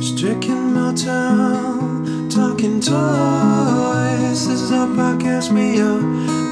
[0.00, 4.48] Stricken Motyl, talking toys.
[4.48, 5.52] This is our podcast.
[5.52, 6.00] We are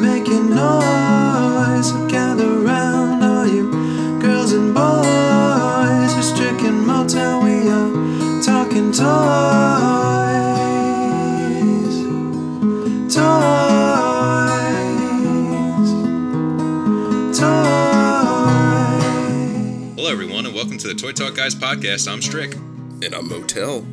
[0.00, 1.90] making noise.
[2.08, 3.72] Gather round, all you
[4.20, 6.24] girls and boys.
[6.24, 7.42] Stricken Motyl.
[7.42, 8.92] We are talking.
[8.92, 9.77] Toys.
[20.88, 22.10] To the Toy Talk Guys podcast.
[22.10, 22.54] I'm Strick.
[22.54, 23.84] And I'm Motyl.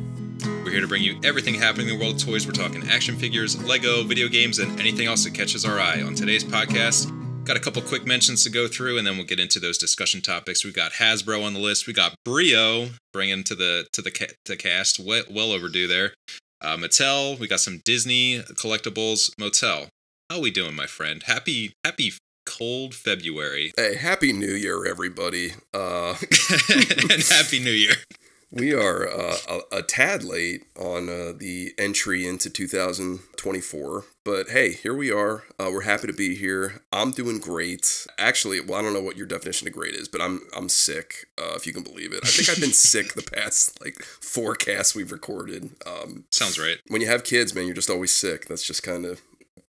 [0.64, 2.46] We're here to bring you everything happening in the world of toys.
[2.46, 6.00] We're talking action figures, Lego, video games, and anything else that catches our eye.
[6.00, 9.38] On today's podcast, got a couple quick mentions to go through, and then we'll get
[9.38, 10.64] into those discussion topics.
[10.64, 11.86] We got Hasbro on the list.
[11.86, 14.98] We got Brio bringing to the to the ca- to cast.
[14.98, 16.14] Well, well overdue there.
[16.62, 17.38] Uh, Mattel.
[17.38, 19.32] We got some Disney collectibles.
[19.38, 19.88] Motyl.
[20.30, 21.22] How we doing, my friend?
[21.24, 22.12] Happy happy
[22.46, 25.52] cold February Hey, happy New Year, everybody.
[25.74, 26.10] Uh,
[27.10, 27.94] and happy New Year.
[28.50, 34.72] we are uh, a, a tad late on uh, the entry into 2024, but hey,
[34.72, 35.44] here we are.
[35.58, 36.82] Uh, we're happy to be here.
[36.92, 38.06] I'm doing great.
[38.18, 41.26] Actually, well, I don't know what your definition of great is, but I'm I'm sick.
[41.36, 44.54] Uh, if you can believe it, I think I've been sick the past like four
[44.54, 45.70] casts we've recorded.
[45.84, 46.78] Um, Sounds right.
[46.88, 48.46] when you have kids, man, you're just always sick.
[48.46, 49.20] That's just kind of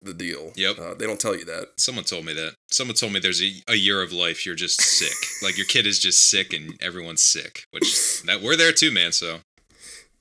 [0.02, 0.52] the deal.
[0.56, 0.78] Yep.
[0.78, 1.68] Uh, they don't tell you that.
[1.76, 2.54] Someone told me that.
[2.70, 5.16] Someone told me there's a, a year of life you're just sick.
[5.42, 7.64] like your kid is just sick and everyone's sick.
[7.70, 9.12] Which that we're there too, man.
[9.12, 9.40] So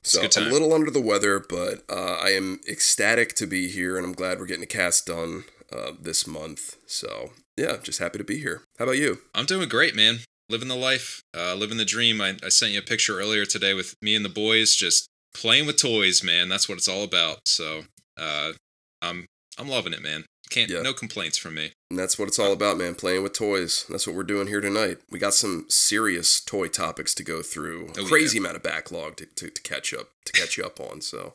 [0.00, 0.48] It's a So time.
[0.48, 4.12] a little under the weather, but uh, I am ecstatic to be here, and I'm
[4.14, 6.76] glad we're getting a cast done uh, this month.
[6.86, 8.62] So yeah, just happy to be here.
[8.78, 9.18] How about you?
[9.34, 10.18] I'm doing great, man.
[10.48, 12.20] Living the life, uh, living the dream.
[12.20, 15.66] I, I sent you a picture earlier today with me and the boys just playing
[15.66, 16.48] with toys, man.
[16.50, 17.38] That's what it's all about.
[17.46, 17.82] So
[18.18, 18.52] uh,
[19.00, 19.26] I'm
[19.58, 20.24] I'm loving it, man.
[20.50, 20.82] Can't Yeah.
[20.82, 21.72] no complaints from me.
[21.90, 22.94] And that's what it's all about, man.
[22.94, 23.86] Playing with toys.
[23.88, 24.98] That's what we're doing here tonight.
[25.10, 27.92] We got some serious toy topics to go through.
[27.96, 31.00] Oh, Crazy amount of backlog to, to, to catch up to catch you up on.
[31.00, 31.34] So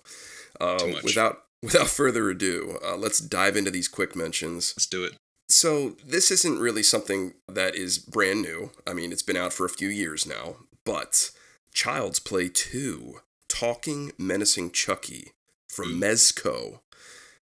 [0.61, 1.03] uh, Too much.
[1.03, 4.73] without without further ado, uh, let's dive into these quick mentions.
[4.77, 5.13] Let's do it.
[5.49, 8.71] So this isn't really something that is brand new.
[8.85, 11.31] I mean, it's been out for a few years now, but
[11.73, 15.31] Child's Play 2, Talking Menacing Chucky
[15.69, 16.81] from Mezco.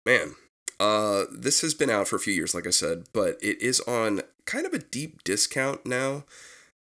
[0.06, 0.36] Man,
[0.84, 3.80] uh this has been out for a few years like I said, but it is
[3.82, 6.26] on kind of a deep discount now.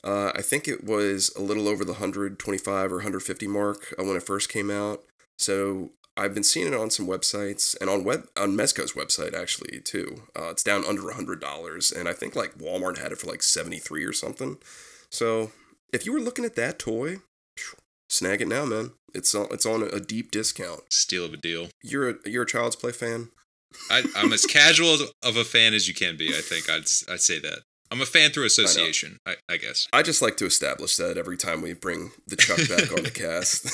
[0.04, 4.16] Uh, I think it was a little over the 125 or 150 mark uh, when
[4.16, 5.04] it first came out.
[5.38, 9.80] So I've been seeing it on some websites and on web on Mezco's website actually
[9.80, 10.22] too.
[10.36, 13.28] Uh, it's down under a hundred dollars, and I think like Walmart had it for
[13.28, 14.58] like seventy three or something.
[15.10, 15.52] So
[15.92, 17.18] if you were looking at that toy,
[18.10, 18.92] snag it now, man.
[19.14, 20.80] It's on it's on a deep discount.
[20.92, 21.68] Steal of a deal.
[21.82, 23.30] You're a you're a Child's Play fan.
[23.90, 26.28] I, I'm as casual of a fan as you can be.
[26.28, 27.60] I think I'd I'd say that.
[27.90, 29.18] I'm a fan through association.
[29.26, 29.86] I, I guess.
[29.92, 33.10] I just like to establish that every time we bring the Chuck back on the
[33.10, 33.68] cast.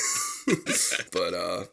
[1.13, 1.65] but uh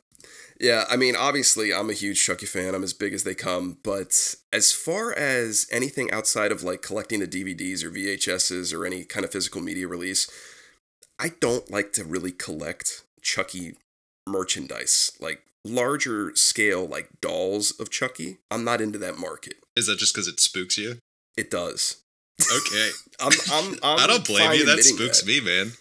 [0.60, 2.74] yeah, I mean obviously I'm a huge Chucky fan.
[2.74, 7.20] I'm as big as they come, but as far as anything outside of like collecting
[7.20, 10.30] the DVDs or VHSs or any kind of physical media release,
[11.18, 13.74] I don't like to really collect Chucky
[14.26, 15.12] merchandise.
[15.20, 18.38] Like larger scale like dolls of Chucky.
[18.50, 19.54] I'm not into that market.
[19.76, 20.98] Is that just because it spooks you?
[21.36, 22.02] It does.
[22.40, 22.90] Okay.
[23.20, 24.66] I'm I'm, I'm I don't blame you.
[24.66, 25.26] That spooks that.
[25.26, 25.72] me, man.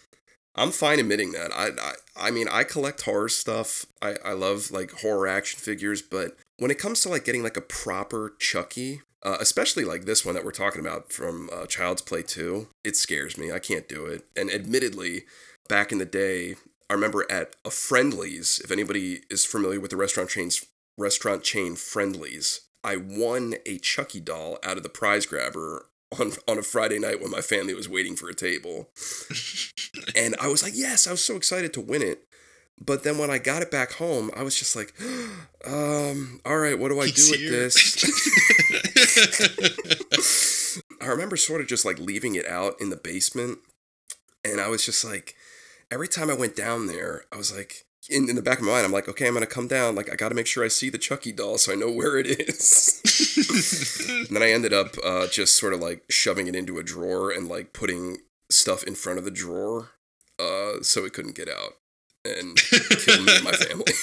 [0.58, 1.52] I'm fine admitting that.
[1.54, 3.86] I, I I mean, I collect horror stuff.
[4.02, 7.58] I I love like horror action figures, but when it comes to like getting like
[7.58, 12.02] a proper Chucky, uh, especially like this one that we're talking about from uh, Child's
[12.02, 13.52] Play 2, it scares me.
[13.52, 14.24] I can't do it.
[14.36, 15.24] And admittedly,
[15.68, 16.56] back in the day,
[16.90, 20.66] I remember at a Friendly's, if anybody is familiar with the restaurant chains
[20.98, 25.88] restaurant chain Friendly's, I won a Chucky doll out of the prize grabber
[26.20, 28.90] on on a Friday night when my family was waiting for a table.
[30.16, 32.26] And I was like, yes, I was so excited to win it.
[32.80, 34.94] But then when I got it back home, I was just like,
[35.66, 37.52] um, all right, what do I do with here.
[37.52, 38.04] this?
[41.02, 43.60] I remember sort of just like leaving it out in the basement.
[44.44, 45.36] And I was just like,
[45.96, 48.72] every time I went down there, I was like, in, in the back of my
[48.72, 49.96] mind, I'm like, okay, I'm going to come down.
[49.96, 52.18] Like, I got to make sure I see the Chucky doll so I know where
[52.18, 53.02] it is.
[54.28, 57.32] and then I ended up uh, just sort of like shoving it into a drawer
[57.32, 58.18] and like putting
[58.52, 59.92] stuff in front of the drawer
[60.38, 61.76] uh, so it couldn't get out
[62.26, 63.86] and kill me and my family.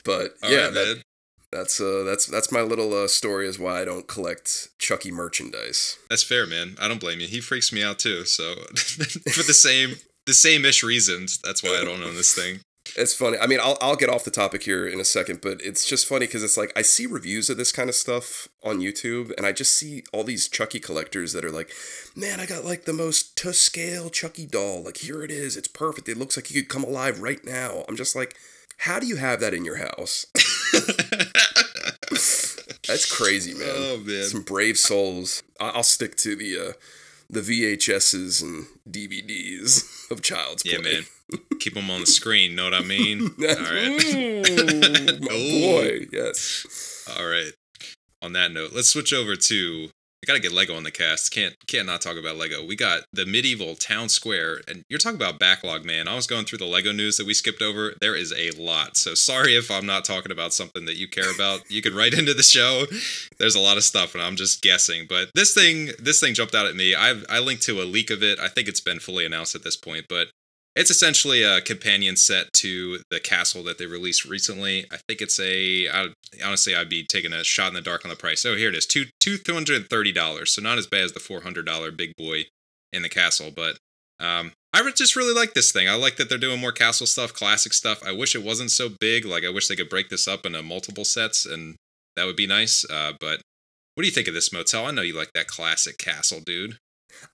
[0.04, 1.02] but All yeah, right, that.
[1.52, 5.98] That's uh, that's that's my little uh, story as why I don't collect Chucky merchandise.
[6.08, 6.76] That's fair, man.
[6.80, 7.26] I don't blame you.
[7.26, 8.24] He freaks me out too.
[8.24, 12.60] So for the same the same ish reasons, that's why I don't own this thing.
[12.96, 13.36] It's funny.
[13.38, 16.06] I mean, I'll, I'll get off the topic here in a second, but it's just
[16.08, 19.46] funny because it's like I see reviews of this kind of stuff on YouTube, and
[19.46, 21.70] I just see all these Chucky collectors that are like,
[22.16, 24.82] man, I got like the most to scale Chucky doll.
[24.82, 25.56] Like, here it is.
[25.56, 26.08] It's perfect.
[26.08, 27.84] It looks like he could come alive right now.
[27.88, 28.36] I'm just like,
[28.78, 30.26] how do you have that in your house?
[32.90, 33.68] That's crazy, man.
[33.72, 34.24] Oh, man.
[34.24, 35.42] Some brave souls.
[35.60, 36.72] I'll stick to the uh,
[37.28, 40.92] the VHSs and DVDs of Child's Yeah, Play.
[40.92, 41.40] man.
[41.60, 42.56] Keep them on the screen.
[42.56, 43.20] Know what I mean?
[43.40, 44.04] All right.
[44.04, 45.60] Ooh, my Ooh.
[45.60, 47.06] boy, yes.
[47.16, 47.52] All right.
[48.22, 49.88] On that note, let's switch over to.
[50.30, 51.32] I gotta get Lego on the cast.
[51.32, 52.64] Can't can't not talk about Lego.
[52.64, 56.06] We got the medieval town square, and you're talking about backlog, man.
[56.06, 57.94] I was going through the Lego news that we skipped over.
[58.00, 58.96] There is a lot.
[58.96, 61.62] So sorry if I'm not talking about something that you care about.
[61.70, 62.84] You can write into the show.
[63.38, 65.06] There's a lot of stuff, and I'm just guessing.
[65.08, 66.94] But this thing, this thing jumped out at me.
[66.94, 68.38] I I linked to a leak of it.
[68.38, 70.28] I think it's been fully announced at this point, but
[70.76, 74.86] it's essentially a companion set to the castle that they released recently.
[74.92, 75.88] I think it's a.
[75.88, 76.08] I,
[76.44, 78.44] honestly, I'd be taking a shot in the dark on the price.
[78.44, 80.52] Oh, here it is, two two hundred thirty dollars.
[80.52, 82.44] So not as bad as the four hundred dollar big boy
[82.92, 83.78] in the castle, but
[84.20, 85.88] um, I just really like this thing.
[85.88, 88.02] I like that they're doing more castle stuff, classic stuff.
[88.06, 89.24] I wish it wasn't so big.
[89.24, 91.76] Like I wish they could break this up into multiple sets, and
[92.16, 92.84] that would be nice.
[92.88, 93.40] Uh, but
[93.94, 94.86] what do you think of this Motyl?
[94.86, 96.78] I know you like that classic castle, dude.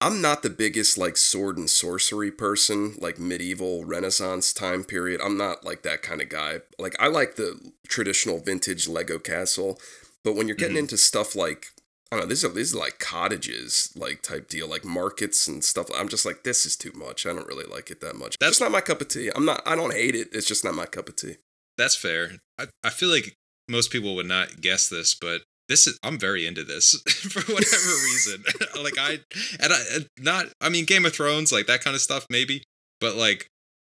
[0.01, 5.21] I'm not the biggest like sword and sorcery person, like medieval Renaissance time period.
[5.23, 6.61] I'm not like that kind of guy.
[6.79, 9.81] Like I like the traditional vintage Lego castle,
[10.25, 10.81] but when you're getting Mhm.
[10.81, 11.69] into stuff like
[12.13, 15.65] I don't know, this is this is like cottages like type deal, like markets and
[15.65, 15.89] stuff.
[15.95, 17.27] I'm just like this is too much.
[17.27, 18.37] I don't really like it that much.
[18.39, 19.31] That's- That's not my cup of tea.
[19.35, 19.61] I'm not.
[19.67, 20.29] I don't hate it.
[20.33, 21.37] It's just not my cup of tea.
[21.77, 22.39] That's fair.
[22.59, 23.35] I, I feel like
[23.69, 27.95] most people would not guess this, but this is I'm very into this for whatever
[28.05, 28.45] reason.
[28.83, 29.21] like I
[29.61, 29.83] and I
[30.19, 32.63] not I mean Game of Thrones like that kind of stuff maybe,
[33.01, 33.49] but like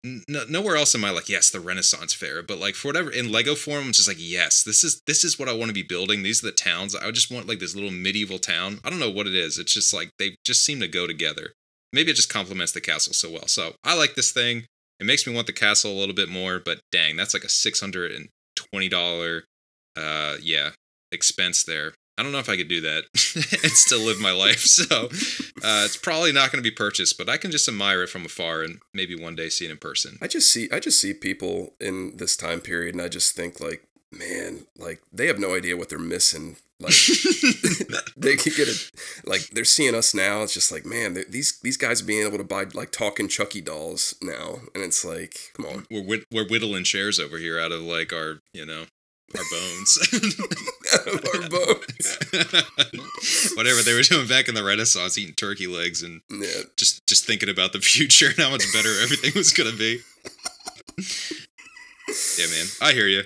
[0.05, 3.31] n- nowhere else am I like yes the Renaissance fair, but like for whatever in
[3.31, 5.83] Lego form I'm just like yes this is this is what I want to be
[5.83, 6.23] building.
[6.23, 6.95] These are the towns.
[6.95, 8.79] I just want like this little medieval town.
[8.83, 9.57] I don't know what it is.
[9.57, 11.51] It's just like they just seem to go together.
[11.93, 13.47] Maybe it just complements the castle so well.
[13.47, 14.65] So I like this thing.
[14.99, 17.49] It makes me want the castle a little bit more, but dang, that's like a
[17.49, 19.45] six hundred and twenty dollar,
[19.97, 20.69] uh, yeah,
[21.11, 21.93] expense there.
[22.17, 23.05] I don't know if I could do that
[23.63, 24.59] and still live my life.
[24.59, 28.09] So uh, it's probably not going to be purchased, but I can just admire it
[28.09, 30.17] from afar and maybe one day see it in person.
[30.21, 33.59] I just see I just see people in this time period, and I just think
[33.59, 36.57] like, man, like they have no idea what they're missing.
[36.79, 36.93] Like
[38.17, 38.91] they could get it,
[39.25, 40.41] like they're seeing us now.
[40.41, 44.15] It's just like, man, these these guys being able to buy like talking Chucky dolls
[44.21, 47.81] now, and it's like, come on, we're whitt- we're whittling chairs over here out of
[47.81, 48.85] like our you know
[49.35, 49.97] our bones.
[51.43, 52.17] our bones.
[53.55, 57.25] Whatever they were doing back in the Renaissance, eating turkey legs and Yeah, just just
[57.25, 59.99] thinking about the future and how much better everything was gonna be.
[60.97, 63.23] yeah, man, I hear you.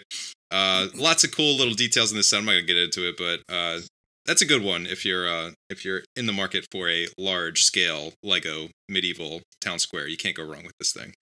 [0.51, 2.37] Uh, lots of cool little details in this set.
[2.39, 3.79] I'm not gonna get into it, but uh,
[4.25, 7.63] that's a good one if you're uh, if you're in the market for a large
[7.63, 10.07] scale Lego medieval town square.
[10.07, 11.13] You can't go wrong with this thing.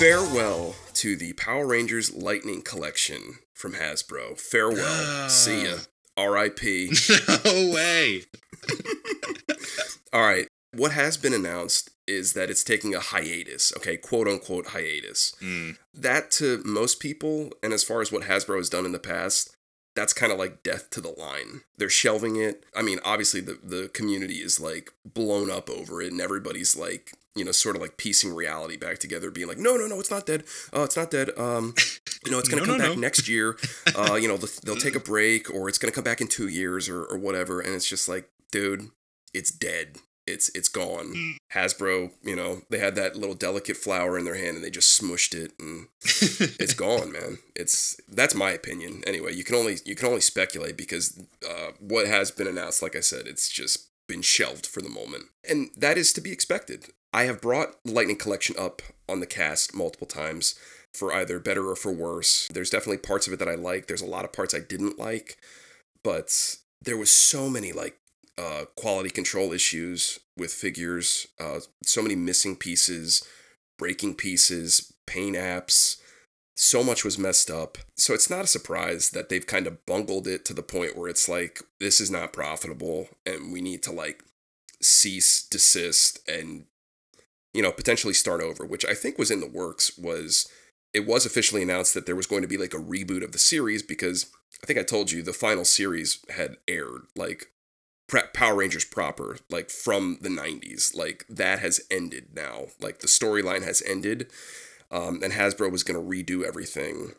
[0.00, 4.40] Farewell to the Power Rangers Lightning Collection from Hasbro.
[4.40, 5.74] Farewell, see ya,
[6.16, 6.94] R.I.P.
[7.44, 8.22] no way.
[10.14, 10.48] All right.
[10.72, 15.34] What has been announced is that it's taking a hiatus, okay, quote unquote hiatus.
[15.42, 15.76] Mm.
[15.92, 19.54] That to most people, and as far as what Hasbro has done in the past,
[19.94, 21.60] that's kind of like death to the line.
[21.76, 22.64] They're shelving it.
[22.74, 27.12] I mean, obviously the the community is like blown up over it, and everybody's like,
[27.36, 30.10] you know, sort of like piecing reality back together, being like, no, no, no, it's
[30.10, 30.44] not dead.
[30.72, 31.30] Oh, it's not dead.
[31.38, 31.74] Um,
[32.24, 33.00] you know, it's gonna No, come no, back no.
[33.00, 33.56] next year.
[33.96, 36.48] Uh, you know, they'll, they'll take a break, or it's gonna come back in two
[36.48, 37.60] years, or or whatever.
[37.60, 38.88] And it's just like, dude,
[39.34, 39.96] it's dead.
[40.26, 41.12] It's it's gone.
[41.14, 41.32] Mm.
[41.54, 45.00] Hasbro, you know, they had that little delicate flower in their hand and they just
[45.00, 45.88] smushed it and
[46.60, 47.38] it's gone, man.
[47.56, 49.02] It's that's my opinion.
[49.06, 51.18] Anyway, you can only you can only speculate because
[51.48, 55.24] uh, what has been announced, like I said, it's just been shelved for the moment,
[55.48, 56.86] and that is to be expected.
[57.12, 60.54] I have brought Lightning Collection up on the cast multiple times
[60.92, 62.48] for either better or for worse.
[62.52, 63.86] There's definitely parts of it that I like.
[63.86, 65.38] There's a lot of parts I didn't like,
[66.02, 67.98] but there was so many like
[68.38, 73.24] uh, quality control issues with figures, uh, so many missing pieces,
[73.78, 76.00] breaking pieces, paint apps,
[76.56, 77.78] so much was messed up.
[77.96, 81.08] So it's not a surprise that they've kind of bungled it to the point where
[81.08, 84.22] it's like, this is not profitable and we need to like
[84.82, 86.64] cease, desist, and,
[87.52, 90.48] you know, potentially start over, which I think was in the works was
[90.92, 93.38] it was officially announced that there was going to be like a reboot of the
[93.38, 94.30] series because
[94.62, 97.46] I think I told you the final series had aired like
[98.34, 100.94] Power Rangers proper, like from the 90s.
[100.94, 102.66] Like that has ended now.
[102.80, 104.30] Like the storyline has ended.
[104.90, 107.12] Um, and Hasbro was going to redo everything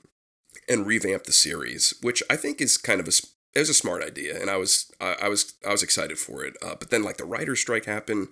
[0.67, 3.11] and revamp the series, which I think is kind of a
[3.53, 6.43] it was a smart idea, and I was I, I was I was excited for
[6.43, 6.55] it.
[6.61, 8.29] Uh, but then like the writer's strike happened,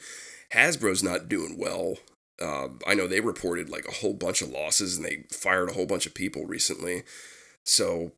[0.54, 1.98] Hasbro's not doing well.
[2.42, 5.74] Uh, I know they reported like a whole bunch of losses, and they fired a
[5.74, 7.04] whole bunch of people recently.
[7.66, 8.14] So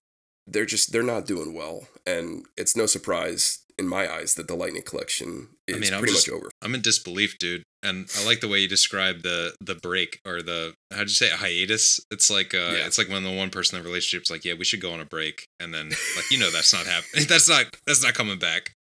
[0.48, 4.54] they're just they're not doing well, and it's no surprise in my eyes that the
[4.56, 6.50] Lightning Collection is I mean, I'm pretty just- much over.
[6.62, 7.64] I'm in disbelief, dude.
[7.84, 11.26] And I like the way you describe the the break or the how'd you say
[11.28, 11.34] it?
[11.34, 12.00] hiatus?
[12.12, 12.86] It's like uh Yeah.
[12.86, 15.00] it's like when the one person in the relationship's like, yeah, we should go on
[15.00, 17.26] a break, and then like you know that's not happening.
[17.28, 18.74] that's not that's not coming back.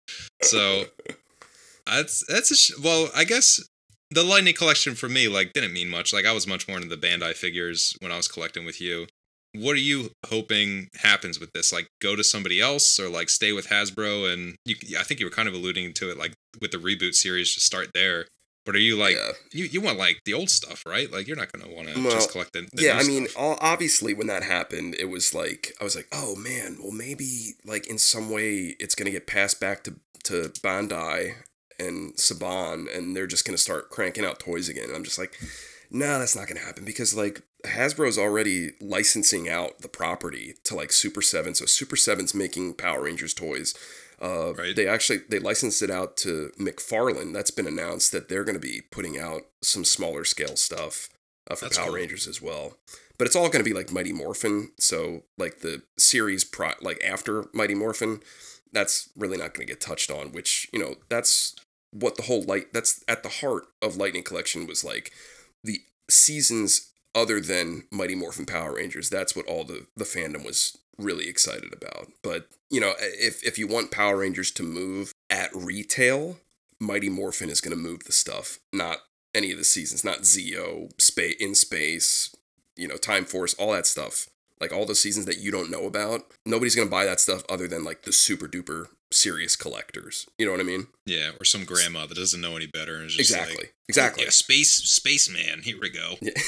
[0.42, 0.84] So
[1.98, 3.60] that's that's a sh- well, I guess
[4.12, 6.14] the Lightning collection for me like didn't mean much.
[6.14, 9.08] Like I was much more into the Bandai figures when I was collecting with you.
[9.56, 11.74] What are you hoping happens with this?
[11.74, 15.26] Like go to somebody else or like stay with Hasbro and you I think you
[15.26, 18.26] were kind of alluding to it like with the reboot series just start there.
[18.66, 19.32] But are you like yeah.
[19.52, 21.12] you, you want like the old stuff, right?
[21.12, 23.58] Like you're not gonna want to Well, just collect the, the yeah, I mean, all,
[23.62, 27.88] obviously, when that happened, it was like I was like, oh man, well maybe like
[27.88, 31.36] in some way it's gonna get passed back to to Bandai
[31.80, 34.86] and Saban, and they're just gonna start cranking out toys again.
[34.86, 35.40] And I'm just like,
[35.90, 40.92] no, that's not gonna happen because like Hasbro's already licensing out the property to like
[40.92, 43.74] Super Seven, so Super Seven's making Power Rangers toys.
[44.22, 44.76] Uh, Right.
[44.76, 47.34] They actually they licensed it out to McFarlane.
[47.34, 51.08] That's been announced that they're going to be putting out some smaller scale stuff
[51.50, 51.96] uh, for That's Power cool.
[51.96, 52.78] Rangers as well.
[53.18, 54.72] But it's all going to be like Mighty Morphin.
[54.78, 58.20] So like the series pro like after Mighty Morphin,
[58.74, 60.32] that's really not going to get touched on.
[60.34, 61.56] Which you know that's
[61.92, 65.12] what the whole light that's at the heart of Lightning Collection was like
[65.64, 69.10] the seasons other than Mighty Morphin Power Rangers.
[69.10, 72.12] That's what all the the fandom was really excited about.
[72.22, 76.38] But you know, if if you want Power Rangers to move at retail,
[76.80, 79.00] Mighty Morphin is going to move the stuff, not
[79.34, 82.36] any of the seasons, not Zeo, space in space,
[82.76, 84.28] you know, Time Force, all that stuff.
[84.60, 87.44] Like all the seasons that you don't know about, nobody's going to buy that stuff
[87.50, 90.28] other than like the super duper serious collectors.
[90.38, 90.88] You know what I mean?
[91.06, 93.58] Yeah, or some grandma that doesn't know any better and is just Exactly.
[93.58, 94.24] like, exactly.
[94.24, 95.62] yeah, space spaceman.
[95.64, 96.16] Here we go.
[96.22, 96.32] Yeah.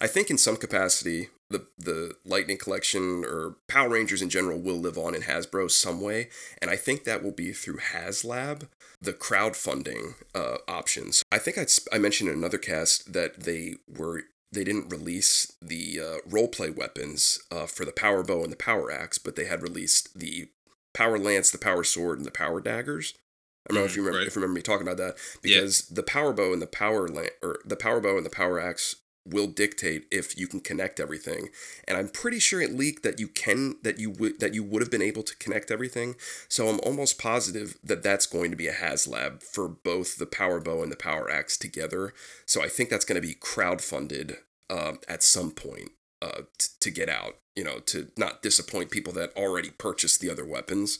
[0.00, 4.78] I think in some capacity, the the Lightning Collection or Power Rangers in general will
[4.80, 6.28] live on in Hasbro some way,
[6.60, 8.68] and I think that will be through HasLab,
[9.00, 11.22] the crowdfunding uh, options.
[11.30, 16.00] I think sp- I mentioned in another cast that they were they didn't release the
[16.00, 19.44] uh, role play weapons uh, for the Power Bow and the Power Axe, but they
[19.44, 20.48] had released the
[20.94, 23.14] Power Lance, the Power Sword, and the Power Daggers.
[23.68, 24.26] I don't know if Mm, you remember right.
[24.26, 25.60] if you remember me talking about that Yeah.
[25.60, 28.58] because the Power Bow and the Power Lan- or the Power Bow and the Power
[28.58, 31.48] Axe will dictate if you can connect everything.
[31.86, 34.82] And I'm pretty sure it leaked that you can that you would that you would
[34.82, 36.16] have been able to connect everything.
[36.48, 40.58] So I'm almost positive that that's going to be a HasLab for both the Power
[40.58, 42.12] Bow and the Power Axe together.
[42.46, 46.90] So I think that's going to be crowdfunded uh, at some point uh, t- to
[46.90, 47.36] get out.
[47.56, 50.98] You know, to not disappoint people that already purchased the other weapons.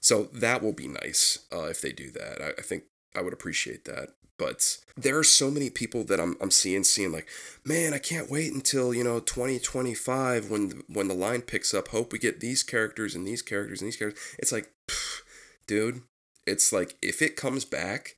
[0.00, 2.42] So that will be nice uh, if they do that.
[2.42, 4.08] I, I think I would appreciate that.
[4.38, 7.28] But there are so many people that I'm I'm seeing seeing like,
[7.64, 11.88] man, I can't wait until you know 2025 when the, when the line picks up.
[11.88, 14.22] Hope we get these characters and these characters and these characters.
[14.38, 15.20] It's like, pff,
[15.68, 16.02] dude,
[16.46, 18.16] it's like if it comes back,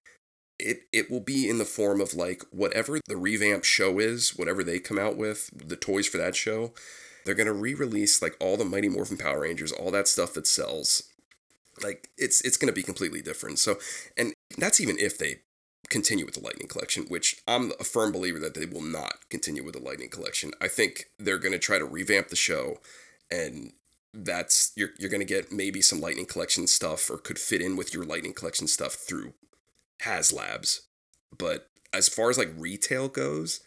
[0.58, 4.64] it it will be in the form of like whatever the revamp show is, whatever
[4.64, 6.72] they come out with, the toys for that show.
[7.24, 11.04] They're gonna re-release like all the Mighty Morphin Power Rangers, all that stuff that sells.
[11.82, 13.58] Like it's it's gonna be completely different.
[13.58, 13.78] So,
[14.16, 15.40] and that's even if they
[15.88, 19.64] continue with the Lightning Collection, which I'm a firm believer that they will not continue
[19.64, 20.52] with the Lightning Collection.
[20.60, 22.80] I think they're gonna try to revamp the show,
[23.30, 23.72] and
[24.12, 27.92] that's you're you're gonna get maybe some Lightning Collection stuff, or could fit in with
[27.94, 29.34] your Lightning Collection stuff through
[30.02, 30.80] HasLabs.
[31.36, 33.60] But as far as like retail goes,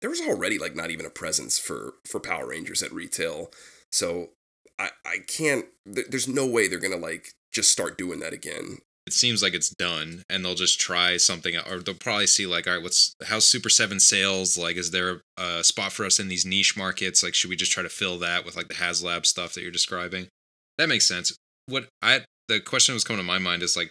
[0.00, 3.50] there was already like not even a presence for for Power Rangers at retail.
[3.90, 4.30] So
[4.78, 5.66] I I can't.
[5.92, 8.78] Th- there's no way they're gonna like just start doing that again.
[9.06, 12.66] It seems like it's done, and they'll just try something, or they'll probably see like,
[12.66, 14.58] all right, what's how's Super Seven sales?
[14.58, 17.22] Like, is there a spot for us in these niche markets?
[17.22, 19.70] Like, should we just try to fill that with like the HasLab stuff that you're
[19.70, 20.28] describing?
[20.76, 21.34] That makes sense.
[21.66, 23.90] What I the question that was coming to my mind is like,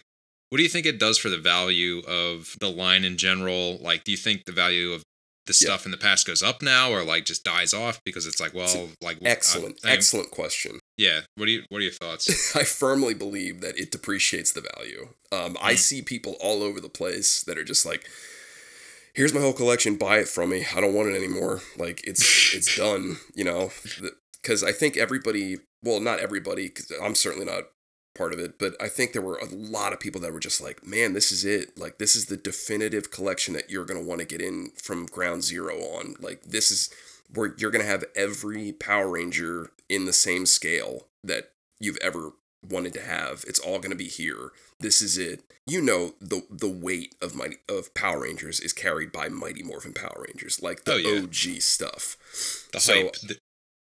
[0.50, 3.78] what do you think it does for the value of the line in general?
[3.78, 5.02] Like, do you think the value of
[5.48, 8.40] the stuff in the past goes up now or like just dies off because it's
[8.40, 10.78] like well like Excellent, I- I- excellent question.
[10.96, 14.62] yeah what do you what are your thoughts I firmly believe that it depreciates the
[14.76, 15.08] value.
[15.32, 18.06] Um, I see people all over the place that are just like,
[19.14, 19.96] "Here's my whole collection.
[19.96, 20.64] Buy it from me.
[20.74, 21.60] I don't want it anymore.
[21.76, 23.70] Like it's it's done." You know,
[24.42, 27.64] because I think everybody, well, not everybody, because I'm certainly not
[28.18, 30.60] part of it, but I think there were a lot of people that were just
[30.60, 31.78] like, "Man, this is it.
[31.78, 35.44] Like this is the definitive collection that you're gonna want to get in from ground
[35.44, 36.16] zero on.
[36.20, 36.90] Like this is."
[37.34, 42.32] Where you're gonna have every Power Ranger in the same scale that you've ever
[42.66, 43.44] wanted to have.
[43.46, 44.50] It's all going to be here.
[44.80, 45.42] This is it.
[45.66, 49.92] You know the the weight of Mighty of Power Rangers is carried by Mighty Morphin
[49.92, 51.20] Power Rangers, like the Oh, yeah.
[51.22, 52.16] OG stuff.
[52.72, 53.38] the So- hype the,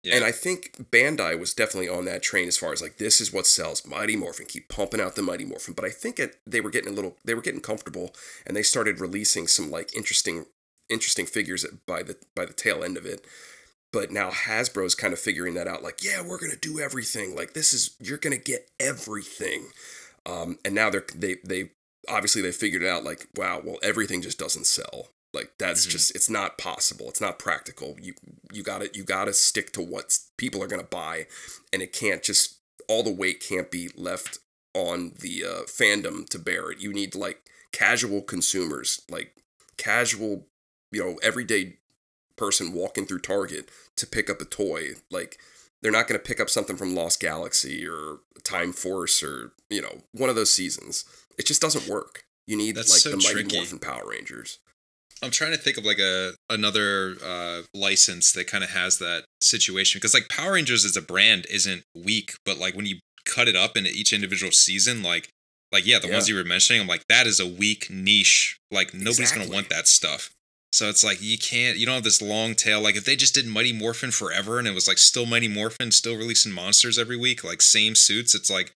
[0.04, 0.16] yeah.
[0.16, 3.32] And I think Bandai was definitely on that train as far as like this is
[3.32, 4.46] what sells Mighty Morphin.
[4.46, 5.74] Keep pumping out the Mighty Morphin.
[5.74, 8.14] But I think it, they were getting a little they were getting comfortable
[8.46, 10.44] and they started releasing some like interesting
[10.90, 13.24] interesting figures by the by the tail end of it.
[13.92, 15.82] But now Hasbro's kind of figuring that out.
[15.82, 17.34] Like, yeah, we're gonna do everything.
[17.34, 19.68] Like, this is you're gonna get everything.
[20.26, 21.70] Um, and now they're they they
[22.08, 23.04] obviously they figured it out.
[23.04, 25.08] Like, wow, well, everything just doesn't sell.
[25.34, 25.90] Like, that's Mhm.
[25.90, 27.08] just it's not possible.
[27.08, 27.96] It's not practical.
[28.00, 28.14] You
[28.52, 31.26] you got to you got to stick to what people are gonna buy,
[31.72, 34.38] and it can't just all the weight can't be left
[34.74, 36.78] on the uh, fandom to bear it.
[36.78, 39.34] You need like casual consumers, like
[39.76, 40.46] casual,
[40.92, 41.78] you know, everyday
[42.36, 44.94] person walking through Target to pick up a toy.
[45.10, 45.38] Like
[45.80, 49.80] they're not going to pick up something from Lost Galaxy or Time Force or you
[49.82, 51.04] know one of those seasons.
[51.38, 52.24] It just doesn't work.
[52.46, 53.56] You need That's like so the Mighty tricky.
[53.56, 54.58] Morphin Power Rangers.
[55.24, 59.24] I'm trying to think of like a another uh, license that kind of has that
[59.42, 63.48] situation because like Power Rangers as a brand isn't weak, but like when you cut
[63.48, 65.28] it up into each individual season, like
[65.72, 68.58] like yeah, the ones you were mentioning, I'm like that is a weak niche.
[68.70, 69.46] Like nobody's Exactly.
[69.46, 70.30] gonna want that stuff.
[70.72, 72.80] So it's like you can't, you don't have this long tail.
[72.80, 75.92] Like if they just did Mighty Morphin forever and it was like still Mighty Morphin,
[75.92, 78.72] still releasing monsters every week, like same suits, it's like,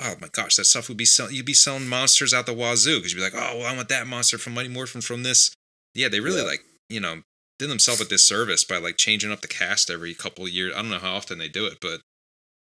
[0.00, 1.34] oh my gosh, that stuff would be selling.
[1.34, 3.90] You'd be selling monsters out the wazoo because you'd be like, oh, well, I want
[3.90, 5.52] that monster from Mighty Morphin from this.
[5.94, 6.46] Yeah, they really Yeah.
[6.48, 7.22] like, you know,
[7.58, 10.72] did themselves a disservice by like changing up the cast every couple of years.
[10.74, 12.00] I don't know how often they do it, but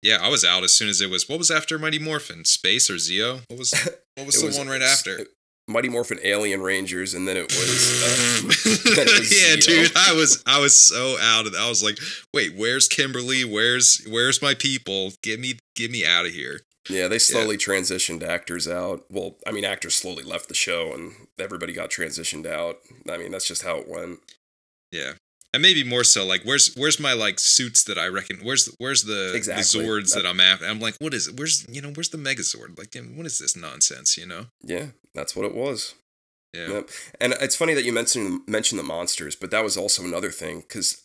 [0.03, 1.29] yeah, I was out as soon as it was.
[1.29, 2.45] What was after Mighty Morphin?
[2.47, 3.43] Space or Zeo?
[3.49, 3.73] What was
[4.17, 5.27] what was the was- one right after?
[5.69, 8.03] Mighty Morphin Alien Rangers, and then it was.
[8.03, 8.41] Uh,
[8.97, 9.67] then it was yeah, Zeo.
[9.85, 11.59] dude, I was I was so out of it.
[11.61, 11.97] I was like,
[12.35, 13.45] wait, where's Kimberly?
[13.45, 15.13] Where's where's my people?
[15.23, 16.63] Get me get me out of here.
[16.91, 19.05] Yeah, they slowly transitioned actors out.
[19.11, 22.77] Well, I mean, actors slowly left the show, and everybody got transitioned out.
[23.09, 24.21] I mean, that's just how it went.
[24.91, 25.13] Yeah.
[25.53, 28.39] And maybe more so, like, where's where's my like suits that I reckon?
[28.43, 29.83] Where's where's the, Exactly.
[29.83, 30.67] the Zords that I'm after?
[30.67, 31.37] I'm like, what is it?
[31.37, 32.79] Where's you know where's the Megazord?
[32.79, 34.17] Like, what is this nonsense?
[34.17, 34.47] You know?
[34.63, 35.95] Yeah, that's what it was.
[36.55, 36.69] Yeah.
[36.69, 36.91] Yep.
[37.21, 40.61] And it's funny that you mentioned mentioned the monsters, but that was also another thing
[40.61, 41.03] because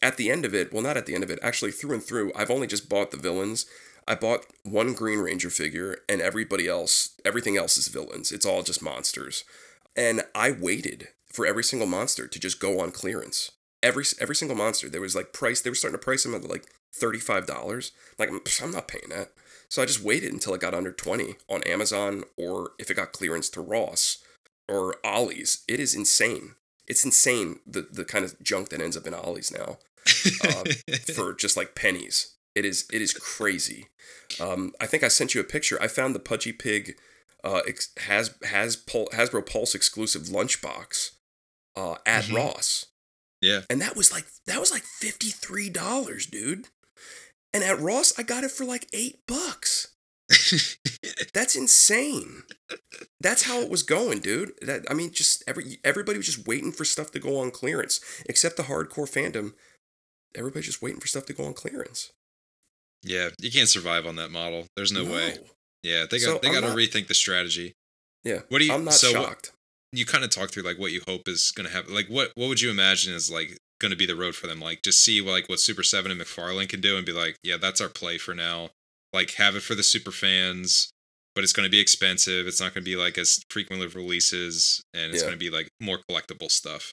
[0.00, 2.02] at the end of it, well, not at the end of it, actually through and
[2.02, 3.66] through, I've only just bought the villains.
[4.08, 8.32] I bought one Green Ranger figure, and everybody else, everything else is villains.
[8.32, 9.44] It's all just monsters.
[9.94, 13.52] And I waited for every single monster to just go on clearance.
[13.82, 15.60] Every every single monster, there was like price.
[15.60, 17.92] They were starting to price them at like thirty five dollars.
[18.18, 19.32] Like I'm, not paying that.
[19.68, 23.12] So I just waited until it got under twenty on Amazon, or if it got
[23.12, 24.24] clearance to Ross
[24.66, 25.64] or Ollie's.
[25.68, 26.54] It is insane.
[26.86, 29.76] It's insane the the kind of junk that ends up in Ollie's now
[30.44, 30.64] uh,
[31.12, 32.37] for just like pennies.
[32.58, 33.86] It is it is crazy.
[34.40, 35.80] Um, I think I sent you a picture.
[35.80, 36.96] I found the Pudgy Pig
[37.44, 41.10] uh, ex- has has Pul- Hasbro Pulse exclusive lunchbox
[41.76, 42.36] uh, at Mhm.
[42.36, 42.86] Ross,
[43.40, 43.60] yeah.
[43.70, 46.66] and that was like that was like fifty three dollars, dude.
[47.54, 49.94] And at Ross, I got it for like eight bucks.
[51.32, 52.42] That's insane.
[53.20, 54.52] That's how it was going, dude.
[54.60, 58.00] That I mean, just every everybody was just waiting for stuff to go on clearance,
[58.28, 59.52] except the hardcore fandom.
[60.34, 62.12] Everybody's just waiting for stuff to go on clearance.
[63.02, 63.28] Yeah.
[63.40, 64.66] You can't survive on that model.
[64.76, 65.36] There's no, way.
[65.82, 67.72] Yeah, they got So, they got to rethink the strategy.
[68.24, 68.40] Yeah.
[68.48, 68.72] What do you?
[68.72, 69.52] I'm not so what- shocked.
[69.92, 71.94] you kind of talk through like what you hope is going to happen.
[71.94, 74.60] Like what what would you imagine is like going to be the road for them?
[74.60, 77.56] Like just see like what Super Seven and McFarlane can do, and be like, yeah,
[77.56, 78.70] that's our play for now.
[79.12, 80.90] Like have it for the super fans,
[81.34, 82.46] but it's going to be expensive.
[82.46, 85.28] It's not going to be like as frequently releases, and it's Yeah.
[85.28, 86.90] going to be like more collectible stuff.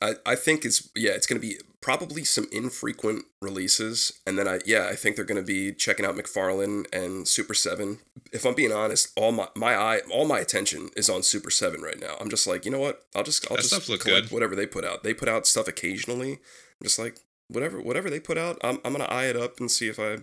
[0.00, 4.60] I, I think it's yeah, it's gonna be probably some infrequent releases, and then I
[4.64, 7.98] yeah, I think they're gonna be checking out McFarlane and Super Seven.
[8.32, 11.82] If I'm being honest, all my my eye, all my attention is on Super Seven
[11.82, 12.16] right now.
[12.20, 13.02] I'm just like, you know what?
[13.14, 14.32] I'll just I'll That just look collect good.
[14.34, 15.02] whatever they put out.
[15.02, 16.32] They put out stuff occasionally.
[16.32, 18.58] I'm just like whatever whatever they put out.
[18.62, 20.18] I'm I'm gonna eye it up and see if I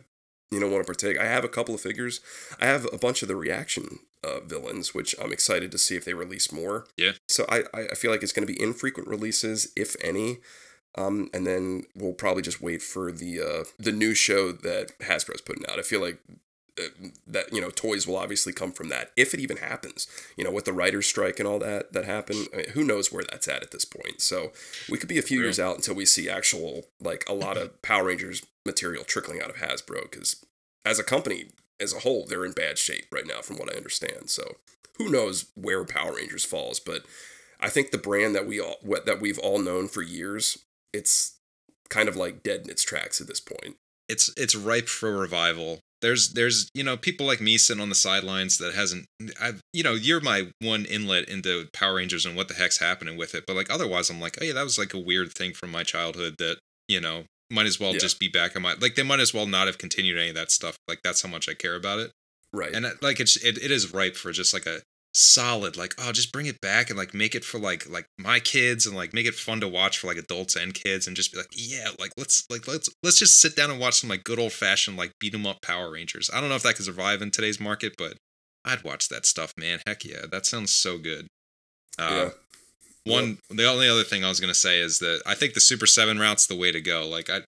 [0.51, 1.19] you know want to partake.
[1.19, 2.21] I have a couple of figures.
[2.61, 6.05] I have a bunch of the reaction uh, villains, which I'm excited to see if
[6.05, 6.87] they release more.
[6.97, 7.11] Yeah.
[7.27, 10.37] So I I feel like it's going to be infrequent releases, if any.
[10.97, 15.41] Um, and then we'll probably just wait for the uh, the new show that Hasbro's
[15.41, 15.77] putting out.
[15.77, 16.19] I feel like
[16.79, 20.07] uh, that you know toys will obviously come from that if it even happens.
[20.37, 23.11] You know, with the writers' strike and all that that happened, I mean, who knows
[23.11, 24.21] where that's at at this point.
[24.21, 24.53] So
[24.89, 27.81] we could be a few years out until we see actual like a lot of
[27.81, 30.45] Power Rangers material trickling out of Hasbro because
[30.85, 31.47] as a company
[31.79, 34.29] as a whole, they're in bad shape right now, from what I understand.
[34.29, 34.55] So
[34.97, 37.03] who knows where Power Rangers falls, but
[37.59, 40.57] I think the brand that we all that we've all known for years,
[40.93, 41.37] it's
[41.89, 43.75] kind of like dead in its tracks at this point.
[44.07, 45.79] it's it's ripe for revival.
[46.01, 49.05] There's there's you know people like me sitting on the sidelines that hasn't
[49.41, 53.17] I you know you're my one inlet into Power Rangers and what the heck's happening
[53.17, 53.45] with it.
[53.47, 55.83] But like otherwise, I'm like, oh yeah, that was like a weird thing from my
[55.83, 56.57] childhood that
[56.87, 57.99] you know might as well Yeah.
[57.99, 60.35] just be back on my like they might as well not have continued any of
[60.35, 60.77] that stuff.
[60.87, 62.11] Like that's how much I care about it.
[62.53, 62.73] Right.
[62.73, 64.81] And uh, like it's it, it is ripe for just like a
[65.17, 68.37] solid like oh just bring it back and like make it for like like my
[68.37, 71.31] kids and like make it fun to watch for like adults and kids and just
[71.31, 74.25] be like yeah like let's like let's let's just sit down and watch some like
[74.25, 76.29] good old fashioned like beat 'em up Power Rangers.
[76.33, 78.17] I don't know if that could survive in today's market, but
[78.65, 79.79] I'd watch that stuff, man.
[79.87, 81.27] Heck yeah, that sounds so good.
[81.97, 82.29] Uh, yeah.
[83.05, 85.85] One the only other thing I was gonna say is that I think the Super
[85.85, 87.07] Seven route's the way to go.
[87.07, 87.41] Like I,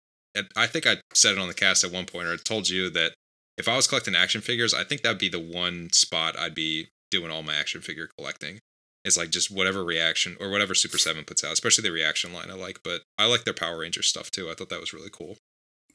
[0.57, 2.91] I think I said it on the cast at one point, or I told you
[2.91, 3.13] that
[3.57, 6.89] if I was collecting action figures, I think that'd be the one spot I'd be
[7.11, 8.61] doing all my action figure collecting.
[9.05, 12.51] Is like just whatever reaction or whatever Super Seven puts out, especially the reaction line
[12.51, 12.81] I like.
[12.83, 14.51] But I like their Power Ranger stuff too.
[14.51, 15.37] I thought that was really cool.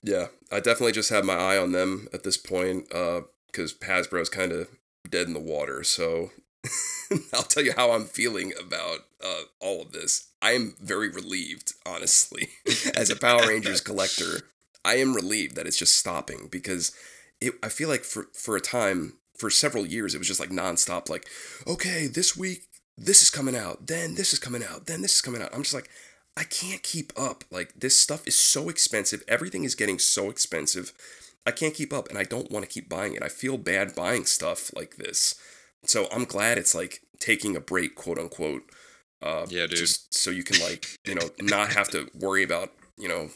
[0.02, 0.28] Yeah.
[0.52, 4.52] I definitely just have my eye on them at this point uh, because Hasbro's kind
[4.52, 4.70] of
[5.10, 5.84] dead in the water.
[5.84, 6.32] So
[7.34, 10.30] I'll tell you how I'm feeling about uh, all of this.
[10.42, 12.50] I am very relieved, honestly,
[12.96, 14.42] as a Power Rangers collector.
[14.84, 16.96] I am relieved that it's just stopping because
[17.40, 17.54] it.
[17.62, 21.10] I feel like for for a time, for several years, it was just like nonstop.
[21.10, 21.28] Like,
[21.68, 22.64] okay, this week
[22.98, 25.54] this is coming out, then this is coming out, then this is coming out.
[25.54, 25.90] I'm just like,
[26.38, 27.44] I can't keep up.
[27.52, 29.24] Like this stuff is so expensive.
[29.28, 30.94] Everything is getting so expensive.
[31.46, 33.24] I can't keep up and I don't want to keep buying it.
[33.24, 35.36] I feel bad buying stuff like this.
[35.84, 38.64] So I'm glad it's like taking a break, quote unquote.
[39.22, 39.78] Uh, Yeah, dude.
[39.78, 43.30] Just so you can like, you know, not have to worry about, you know,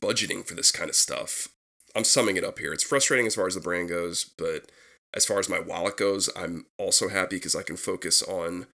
[0.00, 1.48] budgeting for this kind of stuff.
[1.96, 2.72] I'm summing it up here.
[2.72, 4.70] It's frustrating as far as the brand goes, but
[5.14, 8.66] as far as my wallet goes, I'm also happy because I can focus on,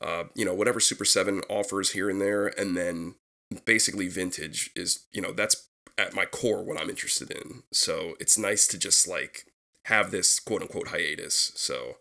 [0.00, 2.48] uh, you know, whatever Super 7 offers here and there.
[2.58, 3.14] And then
[3.64, 7.62] basically vintage is, you know, that's at my core what I'm interested in.
[7.72, 9.44] So it's nice to just like
[9.86, 11.52] have this quote unquote hiatus.
[11.54, 11.96] So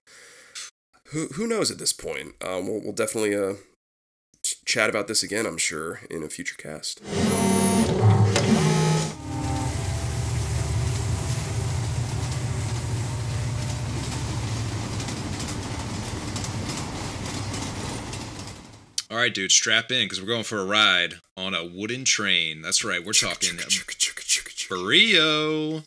[1.09, 2.35] who who knows at this point?
[2.43, 3.53] Um, we'll, we'll definitely uh,
[4.43, 7.01] ch- chat about this again, I'm sure, in a future cast.
[19.09, 22.61] All right, dude, strap in because we're going for a ride on a wooden train.
[22.61, 23.57] That's right, we're talking
[24.69, 25.83] Brio.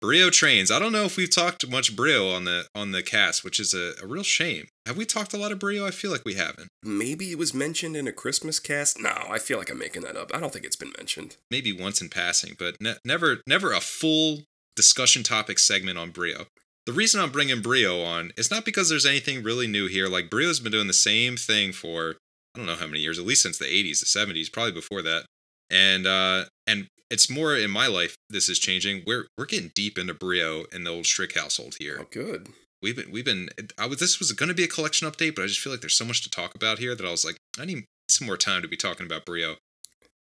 [0.00, 0.70] Brio trains.
[0.70, 3.72] I don't know if we've talked much Brio on the on the cast, which is
[3.72, 4.68] a, a real shame.
[4.84, 5.86] Have we talked a lot of Brio?
[5.86, 6.68] I feel like we haven't.
[6.82, 9.00] Maybe it was mentioned in a Christmas cast.
[9.00, 10.30] No, I feel like I'm making that up.
[10.34, 11.36] I don't think it's been mentioned.
[11.50, 14.42] Maybe once in passing, but ne- never never a full
[14.74, 16.46] discussion topic segment on Brio.
[16.84, 20.06] The reason I'm bringing Brio on is not because there's anything really new here.
[20.08, 22.16] Like Brio's been doing the same thing for
[22.54, 25.02] I don't know how many years, at least since the 80s, the 70s, probably before
[25.02, 25.24] that.
[25.70, 29.02] And uh and it's more in my life this is changing.
[29.06, 31.98] We're we're getting deep into Brio and the old Strick household here.
[32.00, 32.48] Oh, good.
[32.82, 35.42] We've been we've been I was this was going to be a collection update, but
[35.42, 37.36] I just feel like there's so much to talk about here that I was like
[37.58, 39.56] I need some more time to be talking about Brio.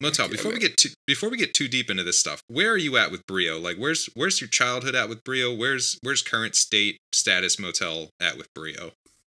[0.02, 2.72] Motyl, Yeah, before we get too before we get too deep into this stuff, where
[2.72, 3.60] are you at with Brio?
[3.60, 5.56] Like where's where's your childhood at with Brio?
[5.56, 8.92] Where's where's current state status Motyl at with Brio?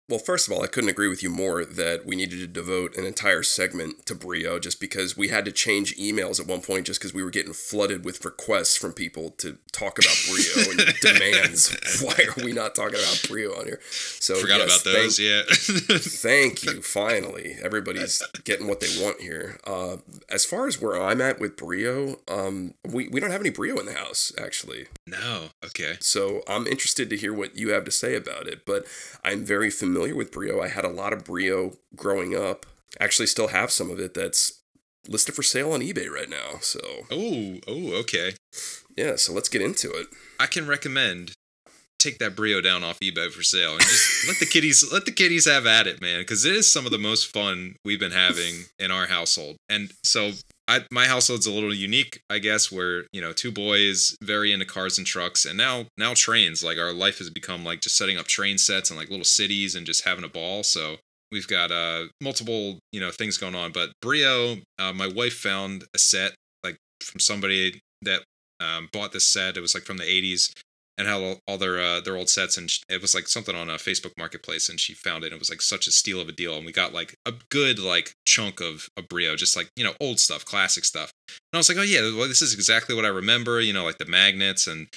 [0.10, 2.98] Well, first of all, I couldn't agree with you more that we needed to devote
[2.98, 6.88] an entire segment to Brio just because we had to change emails at one point
[6.88, 10.95] just because we were getting flooded with requests from people to talk about Brio and
[11.02, 11.78] demands.
[12.02, 13.80] Why are we not talking about Brio on here?
[14.19, 15.98] So Forgot yes, about those, thank- yeah.
[16.00, 16.82] Thank you.
[16.82, 19.60] Finally, everybody's getting what they want here.
[19.67, 19.98] Uh,
[20.30, 23.78] as far as where I'm at with Brio, um, we we don't have any Brio
[23.78, 24.88] in the house actually.
[25.06, 25.98] no, okay.
[26.00, 28.65] So I'm interested to hear what you have to say about it.
[28.65, 28.86] But
[29.24, 30.62] I'm very familiar with Brio.
[30.62, 32.65] I had a lot of Brio growing up.
[32.99, 34.62] Actually, still have some of it that's
[35.07, 36.59] listed for sale on eBay right now.
[36.62, 36.79] So
[37.12, 38.33] Oh, oh, okay.
[38.95, 40.07] yeah, so let's get into it.
[40.39, 41.33] I can recommend
[41.99, 45.12] take that Brio down off eBay for sale and just let the kiddies let the
[45.12, 48.12] kiddies have at it, man, because it is some of the most fun we've been
[48.12, 49.57] having in our household.
[49.67, 50.31] And so
[50.69, 54.65] I my household's a little unique, I guess, where you know two boys very into
[54.65, 56.63] cars and trucks, and now now trains.
[56.63, 59.73] Like our life has become like just setting up train sets and like little cities
[59.73, 60.62] and just having a ball.
[60.62, 60.97] So
[61.32, 63.71] we've got uh multiple you know things going on.
[63.71, 68.21] But Brio, uh, my wife found a set like from somebody that
[68.60, 69.58] um, bought this set.
[69.58, 70.53] It was like from the '80s
[70.99, 73.75] and had all, their uh, their old sets, and it was like something on a
[73.75, 75.27] Facebook Marketplace, and she found it.
[75.27, 77.33] And it was like such a steal of a deal, and we got like a
[77.49, 81.13] good like chunk of a Brio, just like you know old stuff, classic stuff.
[81.29, 83.62] And I was like, oh yeah, well this is exactly what I remember.
[83.62, 84.88] You know, like the magnets and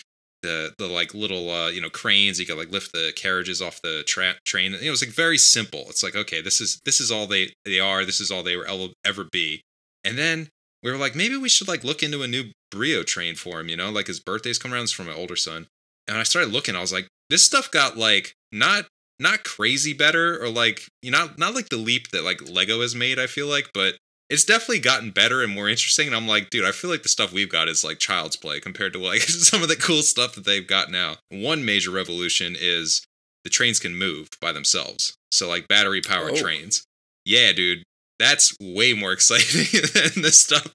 [0.43, 3.81] the the like little uh, you know cranes you could like lift the carriages off
[3.83, 4.75] the tra- train.
[4.75, 5.85] It was like very simple.
[5.89, 8.05] It's like okay, this is this is all they they are.
[8.05, 9.63] This is all they will ever be.
[10.03, 10.49] And then
[10.83, 13.69] we were like, maybe we should like look into a new Brio train for him.
[13.69, 14.85] You know, like his birthday's coming around.
[14.85, 15.69] It's from my older son
[16.09, 16.77] and I started looking.
[16.77, 18.87] I was like, this stuff got like not
[19.19, 22.81] not crazy better or like you know not, not like the leap that like Lego
[22.81, 23.19] has made.
[23.19, 23.97] I feel like, but
[24.31, 26.07] it's definitely gotten better and more interesting.
[26.07, 28.61] And I'm like, dude, I feel like the stuff we've got is like child's play
[28.61, 31.17] compared to like some of the cool stuff that they've got now.
[31.31, 33.05] One major revolution is
[33.45, 35.15] the trains can move by themselves.
[35.31, 36.37] So like battery powered Oh.
[36.37, 36.85] trains.
[37.25, 37.83] Yeah, dude,
[38.19, 40.73] that's way more exciting than the stuff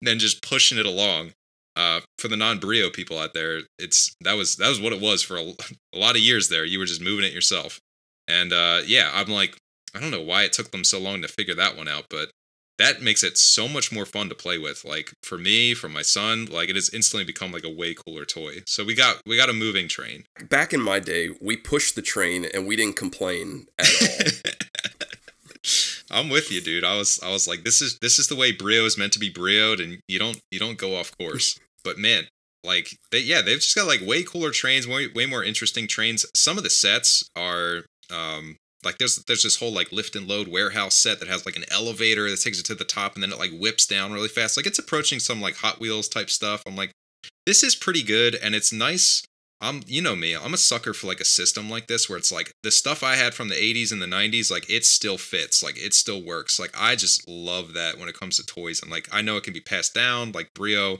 [0.00, 1.32] than just pushing it along
[1.76, 5.22] uh, for the non-brio people out there, it's that was that was what it was
[5.22, 5.42] for a,
[5.94, 6.64] a lot of years there.
[6.64, 7.80] You were just moving it yourself,
[8.28, 9.56] and uh, yeah, I'm like,
[9.94, 12.30] I don't know why it took them so long to figure that one out, but
[12.78, 14.84] that makes it so much more fun to play with.
[14.84, 18.24] Like for me, for my son, like it has instantly become like a way cooler
[18.24, 18.62] toy.
[18.66, 20.24] So we got we got a moving train.
[20.48, 24.52] Back in my day, we pushed the train and we didn't complain at all.
[26.12, 26.84] I'm with you, dude.
[26.84, 29.18] I was I was like, this is this is the way brio is meant to
[29.18, 31.58] be brioed, and you don't you don't go off course.
[31.84, 32.28] But man,
[32.62, 36.24] like they yeah, they've just got like way cooler trains, way way more interesting trains.
[36.36, 40.46] Some of the sets are um like there's there's this whole like lift and load
[40.48, 43.32] warehouse set that has like an elevator that takes it to the top and then
[43.32, 44.56] it like whips down really fast.
[44.56, 46.62] Like it's approaching some like Hot Wheels type stuff.
[46.66, 46.92] I'm like,
[47.46, 49.24] this is pretty good and it's nice.
[49.62, 52.32] I'm you know me, I'm a sucker for like a system like this where it's
[52.32, 55.62] like the stuff I had from the 80s and the 90s, like it still fits,
[55.62, 56.58] like it still works.
[56.58, 59.44] Like I just love that when it comes to toys and like I know it
[59.44, 60.98] can be passed down, like Brio.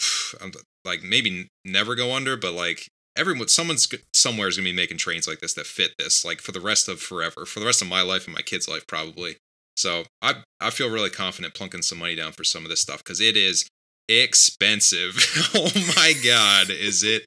[0.40, 0.52] I'm
[0.84, 5.28] like maybe never go under, but like everyone, someone's somewhere is gonna be making trains
[5.28, 7.88] like this that fit this, like for the rest of forever, for the rest of
[7.88, 9.36] my life and my kids' life probably.
[9.76, 12.98] So I I feel really confident plunking some money down for some of this stuff
[12.98, 13.68] because it is
[14.08, 15.16] expensive.
[15.54, 17.24] oh my god, is it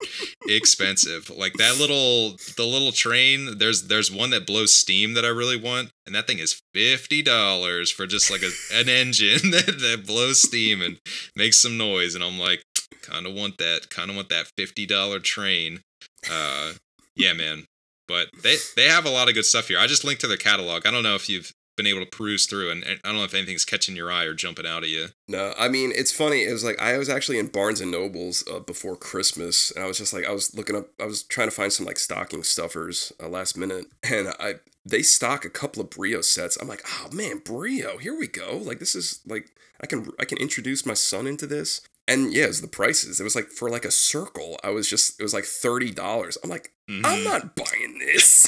[0.48, 1.30] expensive?
[1.30, 3.58] Like that little the little train.
[3.58, 7.22] There's there's one that blows steam that I really want, and that thing is fifty
[7.22, 10.98] dollars for just like a, an engine that, that blows steam and
[11.36, 12.16] makes some noise.
[12.16, 12.64] And I'm like,
[13.02, 13.90] kind of want that.
[13.90, 15.82] Kind of want that fifty dollar train.
[16.30, 16.74] Uh,
[17.16, 17.66] yeah, man.
[18.08, 19.80] But they they have a lot of good stuff here.
[19.80, 20.86] I just linked to their catalog.
[20.86, 23.24] I don't know if you've been able to peruse through, and, and I don't know
[23.24, 25.08] if anything's catching your eye or jumping out at you.
[25.28, 26.44] No, I mean it's funny.
[26.44, 29.88] It was like I was actually in Barnes and Nobles uh, before Christmas, and I
[29.88, 30.88] was just like I was looking up.
[31.00, 35.02] I was trying to find some like stocking stuffers uh, last minute, and I they
[35.02, 36.58] stock a couple of Brio sets.
[36.58, 38.58] I'm like, oh man, Brio, here we go.
[38.58, 41.82] Like this is like I can I can introduce my son into this.
[42.08, 43.20] And yeah, it was the prices.
[43.20, 44.58] It was like for like a circle.
[44.64, 46.38] I was just it was like thirty dollars.
[46.44, 47.24] I'm like, I'm Mhm.
[47.24, 48.46] not buying this.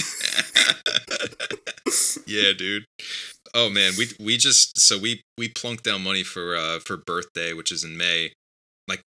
[2.27, 2.85] yeah, dude.
[3.53, 7.53] Oh man, we we just so we we plunked down money for uh for birthday,
[7.53, 8.31] which is in May.
[8.87, 9.01] Like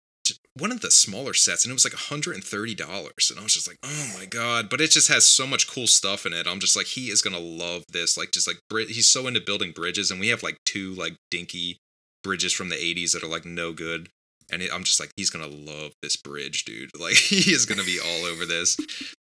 [0.57, 3.43] one of the smaller sets, and it was like hundred and thirty dollars, and I
[3.43, 4.69] was just like, oh my god!
[4.69, 6.47] But it just has so much cool stuff in it.
[6.47, 8.17] I'm just like, he is gonna love this.
[8.17, 8.57] Like, just like
[8.87, 11.77] he's so into building bridges, and we have like two like dinky
[12.23, 14.09] bridges from the '80s that are like no good.
[14.51, 16.89] And it, I'm just like, he's gonna love this bridge, dude.
[16.99, 18.77] Like, he is gonna be all over this.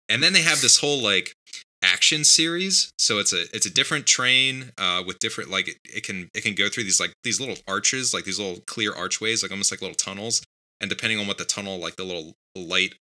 [0.08, 1.34] And then they have this whole like
[1.82, 2.90] action series.
[2.98, 6.42] So it's a it's a different train uh with different like it, it can it
[6.42, 9.70] can go through these like these little arches like these little clear archways like almost
[9.72, 10.42] like little tunnels.
[10.80, 12.94] And depending on what the tunnel like the little light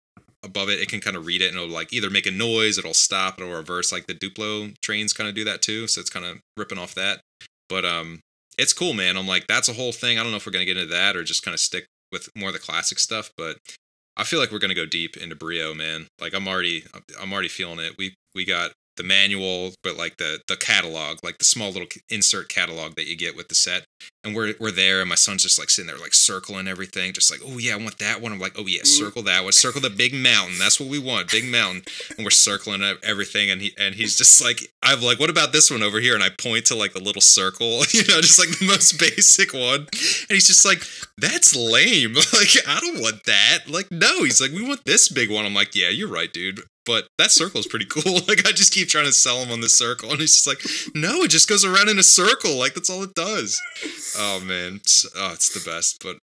[0.42, 2.76] above it it can kind of read it and it'll like either make a noise
[2.76, 5.86] it'll stop it'll reverse like the duplo trains kind of do that too.
[5.86, 7.20] So it's kind of ripping off that.
[7.68, 8.20] But um
[8.58, 9.16] it's cool man.
[9.16, 10.18] I'm like that's a whole thing.
[10.18, 12.30] I don't know if we're gonna get into that or just kind of stick with
[12.34, 13.58] more of the classic stuff but
[14.16, 16.06] I feel like we're gonna go deep into Brio, man.
[16.20, 16.84] Like I'm already,
[17.20, 17.94] I'm already feeling it.
[17.98, 22.48] We we got the manual, but like the the catalog, like the small little insert
[22.48, 23.84] catalog that you get with the set,
[24.22, 27.30] and we're we're there, and my son's just like sitting there, like circling everything, just
[27.30, 28.32] like, oh yeah, I want that one.
[28.32, 28.86] I'm like, oh yeah, mm.
[28.86, 30.58] circle that one, circle the big mountain.
[30.58, 31.82] That's what we want, big mountain.
[32.16, 35.70] And we're circling everything, and he and he's just like, I'm like, what about this
[35.70, 36.14] one over here?
[36.14, 39.52] And I point to like the little circle, you know, just like the most basic
[39.52, 40.82] one, and he's just like,
[41.18, 42.14] that's lame.
[42.34, 43.68] Like, I don't want that.
[43.68, 44.24] Like, no.
[44.24, 45.46] He's like, we want this big one.
[45.46, 46.62] I'm like, yeah, you're right, dude.
[46.86, 48.02] But that circle is pretty cool.
[48.28, 50.62] Like I just keep trying to sell him on this circle, and he's just like,
[50.94, 52.56] no, it just goes around in a circle.
[52.56, 53.60] Like that's all it does.
[54.16, 56.02] Oh man, it's, oh, it's the best.
[56.02, 56.16] But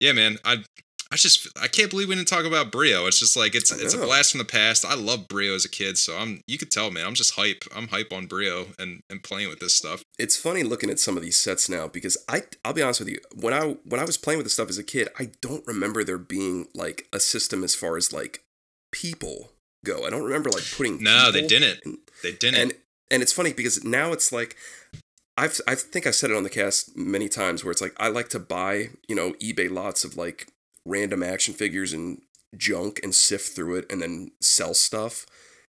[0.00, 0.64] yeah, man, I
[1.12, 3.06] I just I can't believe we didn't talk about Brio.
[3.06, 4.84] It's just like it's it's a blast from the past.
[4.84, 7.06] I love Brio as a kid, so I'm you could tell, man.
[7.06, 7.62] I'm just hype.
[7.74, 10.02] I'm hype on Brio and and playing with this stuff.
[10.18, 13.10] It's funny looking at some of these sets now because I I'll be honest with
[13.10, 15.64] you when I when I was playing with this stuff as a kid I don't
[15.68, 18.42] remember there being like a system as far as like
[18.90, 19.52] people
[19.84, 20.04] go.
[20.06, 21.80] I don't remember like putting No, they didn't.
[21.84, 22.60] in- They didn't.
[22.60, 22.72] and
[23.10, 24.56] and it's funny because now it's like
[25.36, 28.08] I've I think I've said it on the cast many times where it's like I
[28.08, 30.48] like to buy you know eBay lots of like
[30.86, 32.20] random action figures and
[32.56, 35.26] junk and sift through it and then sell stuff.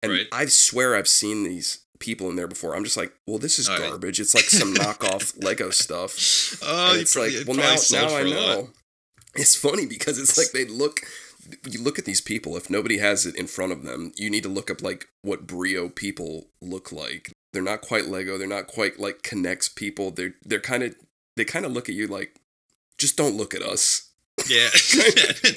[0.02, 0.26] And Right.
[0.32, 2.76] I swear I've seen these people in there before.
[2.76, 3.88] I'm just like, well, this is Oh, yeah.
[3.88, 4.20] garbage.
[4.20, 6.58] It's like some knockoff Lego stuff.
[6.62, 8.36] oh, you it's probably- like, well, now now I for a lot.
[8.58, 8.70] know.
[9.34, 11.00] It's funny because it's like they look.
[11.68, 12.56] You look at these people.
[12.56, 15.46] If nobody has it in front of them, you need to look up like what
[15.46, 17.32] Brio people look like.
[17.52, 18.38] They're not quite Lego.
[18.38, 20.10] They're not quite like K'NEX people.
[20.10, 20.94] They're they're kind of
[21.36, 22.36] they kind of look at you like,
[22.98, 24.10] just don't look at us.
[24.48, 24.68] Yeah.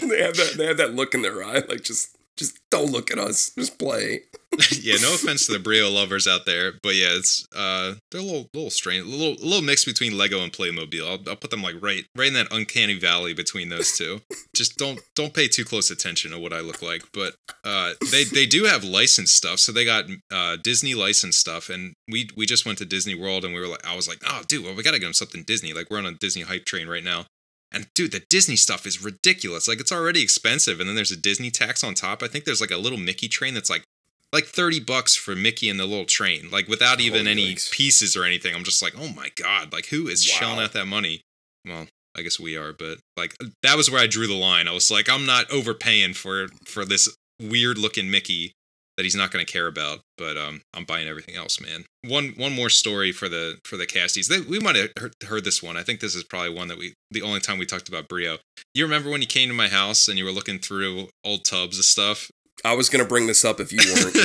[0.02, 3.12] they have that they have that look in their eye like just just don't look
[3.12, 3.52] at us.
[3.58, 4.22] Just play.
[4.82, 8.24] yeah, no offense to the Brio lovers out there, but yeah, it's uh they're a
[8.24, 11.08] little little strange, a little a little mix between Lego and Playmobil.
[11.08, 14.22] I'll, I'll put them like right right in that uncanny valley between those two.
[14.56, 18.24] Just don't don't pay too close attention to what I look like, but uh they
[18.24, 19.60] they do have licensed stuff.
[19.60, 23.46] So they got uh Disney licensed stuff and we we just went to Disney World
[23.46, 25.14] and we were like I was like, "Oh, dude, well, we got to get them
[25.14, 25.74] something Disney.
[25.74, 27.26] Like we're on a Disney hype train right now."
[27.72, 29.68] And dude, the Disney stuff is ridiculous.
[29.68, 32.24] Like it's already expensive and then there's a Disney tax on top.
[32.24, 33.84] I think there's like a little Mickey train that's like
[34.32, 37.56] like 30 bucks for Mickey and the little train, like without oh, even Holy any
[37.56, 37.72] yikes.
[37.72, 38.56] pieces or anything.
[38.56, 41.22] I'm just like, oh my God, like who is shelling out that money?
[41.66, 44.68] Well, I guess we are, but like that was where I drew the line.
[44.68, 48.54] I was like, I'm not overpaying for for this weird looking Mickey
[49.00, 51.86] that he's not going to care about, but um, I'm buying everything else, man.
[52.06, 54.28] One one more story for the for the casties.
[54.28, 55.78] They, we might have heard, heard this one.
[55.78, 58.40] I think this is probably one that we the only time we talked about Brio.
[58.74, 61.80] You remember when you came to my house and you were looking through old tubs
[61.80, 62.30] of stuff?
[62.66, 64.18] I was gonna bring this up if you weren't.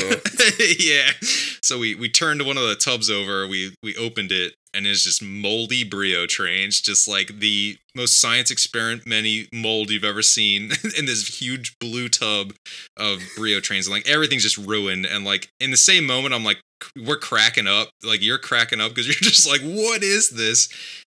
[0.58, 0.66] yeah.
[0.80, 1.10] yeah.
[1.62, 3.46] So we we turned one of the tubs over.
[3.46, 8.52] We we opened it, and it's just moldy Brio trains, just like the most science
[8.52, 12.52] experimenty mold you've ever seen in this huge blue tub
[12.96, 15.06] of Brio trains, and like everything's just ruined.
[15.06, 16.60] And like in the same moment, I'm like,
[17.06, 17.88] we're cracking up.
[18.02, 20.68] Like you're cracking up because you're just like, what is this?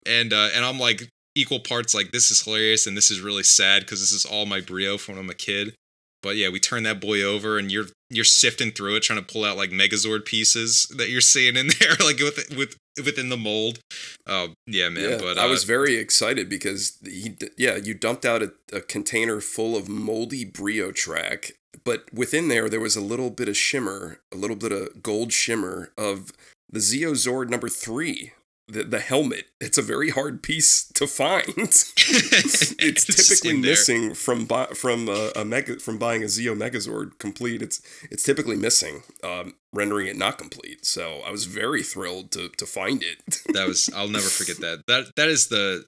[0.06, 3.42] And uh, and I'm like equal parts like this is hilarious and this is really
[3.42, 5.74] sad because this is all my Brio from when I'm a kid.
[6.22, 9.32] But yeah, we turn that boy over, and you're you're sifting through it, trying to
[9.32, 13.36] pull out like Megazord pieces that you're seeing in there, like with with within the
[13.36, 13.80] mold.
[14.26, 15.10] Oh yeah, man.
[15.10, 18.80] Yeah, but I uh, was very excited because he, yeah, you dumped out a, a
[18.80, 21.52] container full of moldy Brio track,
[21.84, 25.32] but within there there was a little bit of shimmer, a little bit of gold
[25.32, 26.32] shimmer of
[26.70, 28.32] the Zeozord number three,
[28.72, 29.46] the the helmet.
[29.60, 31.44] It's a very hard piece to find.
[31.56, 37.18] it's, It's typically missing from bu- from a, a mega from buying a Zeo Megazord
[37.18, 37.62] complete.
[37.62, 37.80] It's
[38.10, 40.84] it's typically missing, um, rendering it not complete.
[40.84, 43.18] So I was very thrilled to to find it.
[43.54, 44.84] that was I'll never forget that.
[44.86, 45.84] That that is the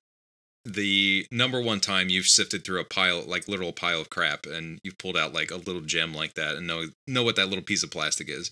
[0.64, 4.78] the number one time you've sifted through a pile like literal pile of crap and
[4.82, 7.64] you've pulled out like a little gem like that and know know what that little
[7.64, 8.50] piece of plastic is.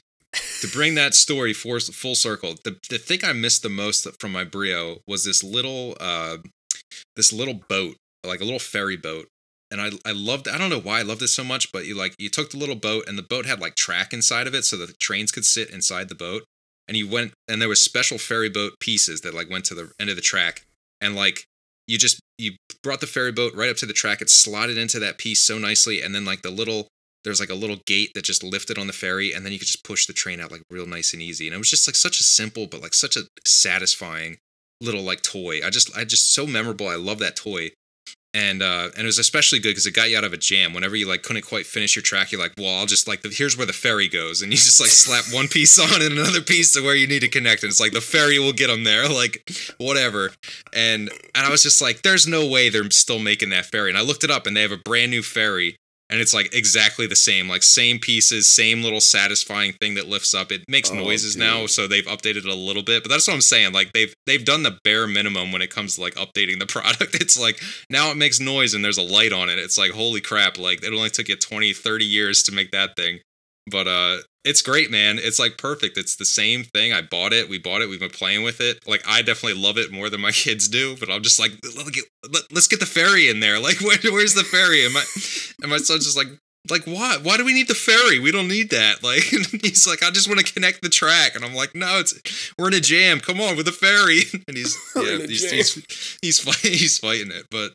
[0.63, 4.31] To bring that story for, full circle, the the thing I missed the most from
[4.31, 6.39] my Brio was this little uh
[7.17, 9.27] this little boat, like a little ferry boat.
[9.73, 11.97] And I I loved I don't know why I loved this so much, but you
[11.97, 14.65] like you took the little boat and the boat had like track inside of it
[14.65, 16.45] so the trains could sit inside the boat.
[16.87, 19.91] And you went and there was special ferry boat pieces that like went to the
[19.99, 20.65] end of the track.
[21.01, 21.45] And like
[21.89, 22.53] you just you
[22.85, 24.23] brought the ferry boat right up to the track.
[24.23, 26.03] It slotted into that piece so nicely.
[26.03, 26.87] And then like the little
[27.25, 29.69] there's like a little gate that just lifted on the ferry and then you could
[29.69, 31.47] just push the train out like real nice and easy.
[31.47, 34.39] And it was just like such a simple but like such a satisfying
[34.81, 35.61] little like toy.
[35.65, 36.89] I just i just so memorable.
[36.89, 37.71] I love that toy.
[38.35, 40.73] And uh and it was especially good because it got you out of a jam.
[40.73, 43.57] Whenever you like couldn't quite finish your track you're like well i'll just like here's
[43.57, 44.43] where the ferry goes.
[44.43, 47.21] And you just like slap one piece on and another piece to where you need
[47.21, 50.31] to connect and it's like the ferry will get them there like whatever.
[50.73, 53.91] And and i was just like there's no way they're still making that ferry.
[53.91, 55.77] And i looked it up and they have a brand new ferry
[56.13, 60.35] and it's like exactly the same like same pieces same little satisfying thing that lifts
[60.35, 60.53] up.
[60.53, 63.35] It makes Oh, noises now so they've updated it a little bit but that's what
[63.35, 66.59] i'm saying like they've they've done the bare minimum when it comes to like updating
[66.61, 67.15] the product.
[67.15, 69.59] It's like now it makes noise and there's a light on it.
[69.59, 72.95] It's like holy crap like it only took you 20 30 years to make that
[72.97, 73.21] thing.
[73.71, 75.19] But uh it's great man.
[75.19, 75.97] It's like perfect.
[75.97, 76.93] It's the same thing.
[76.93, 77.49] I bought it.
[77.49, 77.89] We bought it.
[77.89, 78.87] We've been playing with it.
[78.87, 81.53] Like i definitely love it more than my kids do but i'm just like
[82.31, 83.53] let, us get the ferry in there.
[83.63, 84.85] Like where, where's the ferry?
[84.85, 85.05] And my
[85.63, 86.27] and my son's just like
[86.71, 87.19] like why?
[87.23, 88.19] Why do we need the ferry?
[88.19, 89.03] We don't need that.
[89.03, 89.23] Like
[89.63, 91.35] he's like i just want to connect the track.
[91.35, 93.21] And i'm like no it's we're in a jam.
[93.21, 94.23] Come on with the ferry.
[94.49, 97.47] And he's yeah he's, he's he's fighting he's fighting it.
[97.51, 97.73] But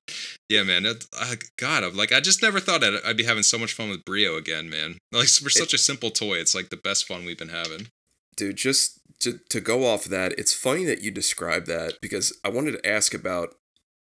[0.49, 3.43] yeah man that, uh, god i'm like i just never thought I'd, I'd be having
[3.43, 4.97] so much fun with brio again man.
[5.11, 6.35] Like for such a simple toy.
[6.35, 7.87] It's like the best fun we've been having.
[8.35, 12.37] Dude just to, to go off of that it's funny that you describe that because
[12.45, 13.55] i wanted to ask about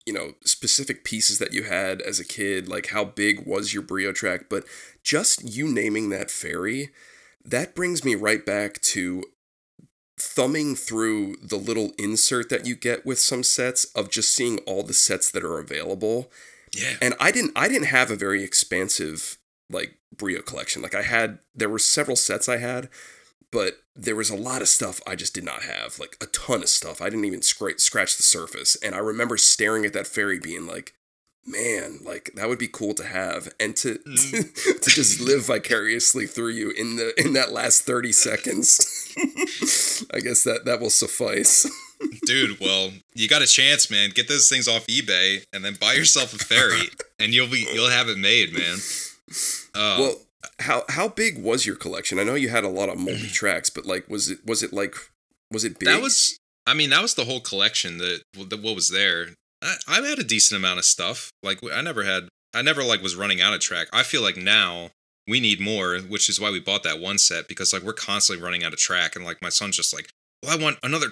[0.07, 3.83] you know specific pieces that you had as a kid like how big was your
[3.83, 4.47] brio track?
[4.49, 4.65] But
[5.03, 6.91] just you naming that fairy
[7.47, 9.23] that brings me right back to
[10.19, 14.83] thumbing through the little insert that you get with some sets of just seeing all
[14.83, 16.31] the sets that are available.
[16.75, 16.95] Yeah.
[17.01, 19.39] And I didn't I didn't have a very expansive
[19.71, 20.83] like Brio collection.
[20.83, 22.89] Like I had there were several sets I had,
[23.53, 25.99] but there was a lot of stuff I just did not have.
[25.99, 27.01] Like a ton of stuff.
[27.01, 28.77] I didn't even scratch scratch the surface.
[28.83, 30.95] And I remember staring at that fairy being like,
[31.47, 36.27] man, like that would be cool to have and to to, to just live vicariously
[36.27, 39.15] through you in the in that last 30 seconds.
[40.13, 41.71] I guess that that will suffice.
[42.27, 45.95] dude well you got a chance man get those things off ebay and then buy
[45.95, 48.77] yourself a fairy and you'll be you'll have it made man
[49.75, 50.17] uh, Well,
[50.61, 52.19] how how big was your collection?
[52.19, 54.73] I know you had a lot of multi tracks, but like, was it was it
[54.73, 54.95] like
[55.51, 55.89] was it big?
[55.89, 59.29] That was, I mean, that was the whole collection that, that what was there.
[59.63, 61.31] I, I had a decent amount of stuff.
[61.43, 63.89] Like I never had, I never like was running out of track.
[63.93, 64.91] I feel like now
[65.29, 68.45] we need more, which is why we bought that one set because like we're constantly
[68.45, 70.11] running out of track, and like my son's just like,
[70.43, 71.09] well, I want another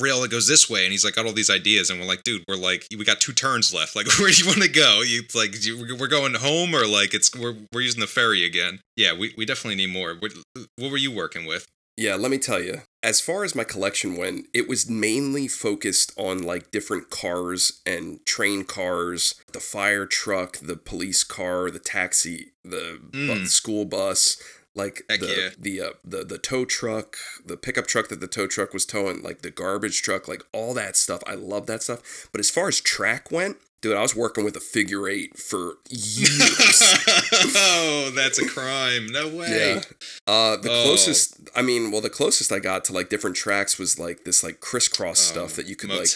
[0.00, 2.22] rail that goes this way, and he's like got all these ideas, and we're like,
[2.24, 3.94] dude, we're like, we got two turns left.
[3.96, 5.02] Like, where do you want to go?
[5.02, 8.80] You like, you, we're going home, or like it's we're we're using the ferry again.
[8.96, 10.14] Yeah, we we definitely need more.
[10.14, 10.32] What,
[10.76, 11.66] what were you working with?
[11.96, 12.80] Yeah, let me tell you.
[13.04, 18.18] As far as my collection went, it was mainly focused on like different cars and
[18.26, 23.46] train cars, the fire truck, the police car, the taxi, the bu- Mm.
[23.46, 24.42] school bus,
[24.74, 25.48] like Heck the yeah.
[25.58, 29.22] the uh, the the tow truck, the pickup truck that the tow truck was towing,
[29.22, 31.22] like the garbage truck, like all that stuff.
[31.26, 32.28] I love that stuff.
[32.32, 35.74] But as far as track went, dude, I was working with a figure eight for
[35.88, 36.82] years.
[37.56, 39.06] oh, that's a crime.
[39.06, 39.48] No way.
[39.76, 39.80] Yeah.
[40.26, 40.82] Uh, the Oh.
[40.84, 44.42] closest, I mean, well, the closest I got to like different tracks was like this
[44.42, 46.08] like crisscross stuff that you could like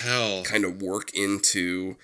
[0.44, 1.96] kind of work into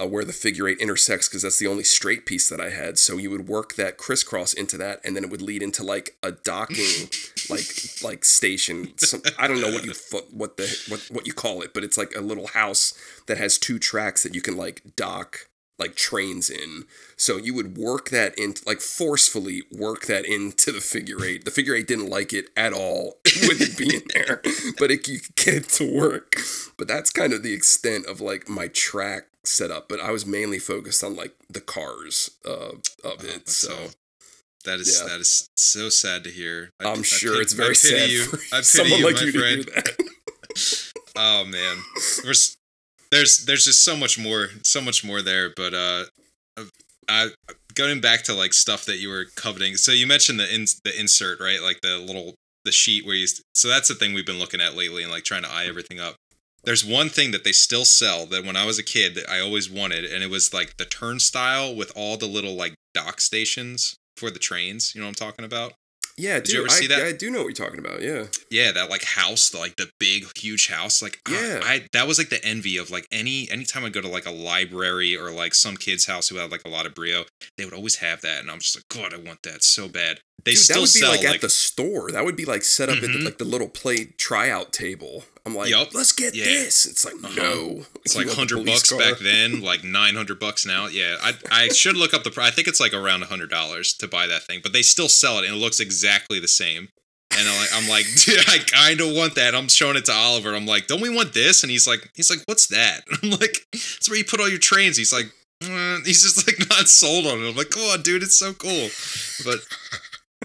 [0.00, 2.98] uh, where the figure eight intersects because that's the only straight piece that I had.
[2.98, 6.16] So you would work that crisscross into that, and then it would lead into like
[6.22, 7.10] a docking,
[7.50, 7.66] like
[8.02, 8.96] like station.
[8.98, 9.92] Some, I don't know what you
[10.30, 12.94] what the what what you call it, but it's like a little house
[13.26, 16.84] that has two tracks that you can like dock like trains in.
[17.16, 21.44] So you would work that in, like forcefully work that into the figure eight.
[21.44, 24.40] The figure eight didn't like it at all with it being there,
[24.78, 26.36] but it, you could get it to work.
[26.78, 29.88] But that's kind of the extent of like my track setup.
[29.88, 32.72] But I was mainly focused on like the cars uh,
[33.04, 33.32] of it.
[33.44, 33.88] that's So all.
[34.64, 35.08] That is Yeah.
[35.08, 36.70] that is so sad to hear.
[36.80, 38.24] I- I'm I sure pity- it's very I pity sad you.
[38.52, 39.68] I pity someone you, like my you friend.
[41.14, 41.76] Oh man,
[42.24, 42.56] there's
[43.10, 45.50] there's there's just so much more, so much more there.
[45.54, 46.04] But uh,
[47.08, 47.28] I
[47.74, 49.76] going back to like stuff that you were coveting.
[49.76, 51.60] So you mentioned the in, the insert, right?
[51.60, 52.34] Like the little
[52.64, 53.26] the sheet where you.
[53.54, 56.00] So that's the thing we've been looking at lately and like trying to eye everything
[56.00, 56.16] up.
[56.64, 59.40] There's one thing that they still sell that when I was a kid that I
[59.40, 63.96] always wanted, and it was like the turnstile with all the little like dock stations
[64.16, 64.94] for the trains.
[64.94, 65.72] You know what I'm talking about?
[66.18, 66.98] Yeah, Did dude, you ever I, see that?
[66.98, 68.02] yeah, I do know what you're talking about.
[68.02, 68.26] Yeah.
[68.50, 71.00] Yeah, that like house, the, like the big, huge house.
[71.02, 71.60] Like, ah, Yeah.
[71.64, 74.30] I that was like the envy of like any anytime I go to like a
[74.30, 77.24] library or like some kid's house who had like a lot of brio,
[77.56, 80.20] they would always have that, and I'm just like, God, I want that so bad.
[80.44, 82.12] They Dude, still that would be sell like, like, at the store.
[82.12, 83.12] That would be like set up at Mhm.
[83.20, 85.24] the, like the little play tryout table.
[85.44, 85.92] I'm like, Yup.
[85.92, 86.44] let's get Yeah.
[86.44, 86.86] this.
[86.86, 87.34] It's like, Uh-huh.
[87.34, 87.84] no.
[88.04, 88.98] it's like want hundred bucks car.
[88.98, 90.86] back then, like nine hundred bucks now.
[90.86, 92.48] Yeah, I I should look up the price.
[92.48, 95.38] I think it's like around hundred dollars to buy that thing, but they still sell
[95.38, 96.88] it, and it looks exactly the same.
[97.36, 99.54] And I'm like, I'm like, dude, I kind of want that.
[99.54, 100.54] I'm showing it to Oliver.
[100.54, 101.62] I'm like, don't we want this?
[101.64, 103.00] And he's like, he's like, what's that?
[103.22, 104.96] I'm like, it's where you put all your trains.
[104.98, 105.26] He's like,
[105.62, 107.48] "Mm," he's just like not sold on it.
[107.48, 108.88] I'm like, come on, dude, it's so cool.
[109.44, 109.60] But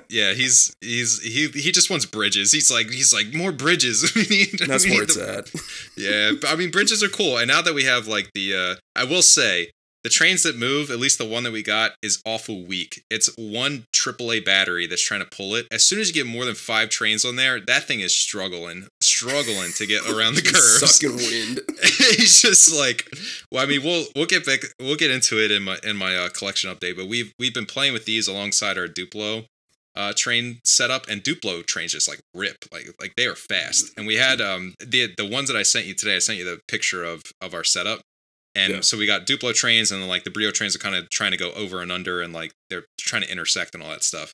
[0.09, 2.51] yeah, he's he's he he just wants bridges.
[2.51, 4.11] He's like he's like more bridges.
[4.15, 4.59] we need.
[4.67, 5.51] That's we where need it's the- at.
[5.97, 7.37] yeah, but I mean bridges are cool.
[7.37, 9.71] And now that we have like the uh I will say
[10.03, 13.03] the trains that move, at least the one that we got, is awful weak.
[13.09, 15.67] It's one AAA battery that's trying to pull it.
[15.69, 18.87] As soon as you get more than five trains on there, that thing is struggling,
[19.01, 20.95] struggling to get around the curves.
[20.95, 21.59] Sucking wind.
[22.15, 23.09] He's just like,
[23.51, 26.15] well, I mean, we'll we'll get back, we'll get into it in my in my
[26.15, 26.95] uh, collection update.
[26.95, 29.45] But we've we've been playing with these alongside our Duplo
[29.97, 33.91] uh, train setup, and Duplo trains just like rip, like like they are fast.
[33.97, 36.15] And we had um the the ones that I sent you today.
[36.15, 38.01] I sent you the picture of of our setup,
[38.55, 38.81] And Yeah.
[38.81, 41.31] so we got Duplo trains, and then like the Brio trains are kind of trying
[41.31, 44.31] to go over and under, and like they're trying to intersect and all that stuff.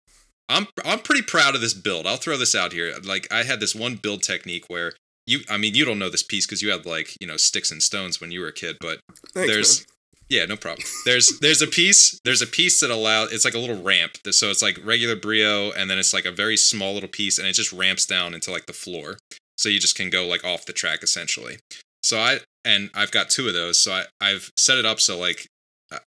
[0.50, 2.06] I'm I'm pretty proud of this build.
[2.06, 2.94] I'll throw this out here.
[3.04, 4.94] Like I had this one build technique where
[5.26, 7.72] you, I mean, you don't know this piece because you had like you know sticks
[7.72, 9.00] and stones when you were a kid, but
[9.34, 9.88] Thanks, there's man.
[10.30, 10.86] Yeah, no problem.
[11.06, 14.18] There's there's a piece there's a piece that allows it's like a little ramp.
[14.32, 17.48] So it's like regular brio, and then it's like a very small little piece, and
[17.48, 19.18] it just ramps down into like the floor.
[19.58, 21.58] So you just can go like off the track essentially.
[22.02, 23.80] So I and I've got two of those.
[23.80, 25.48] So I I've set it up so like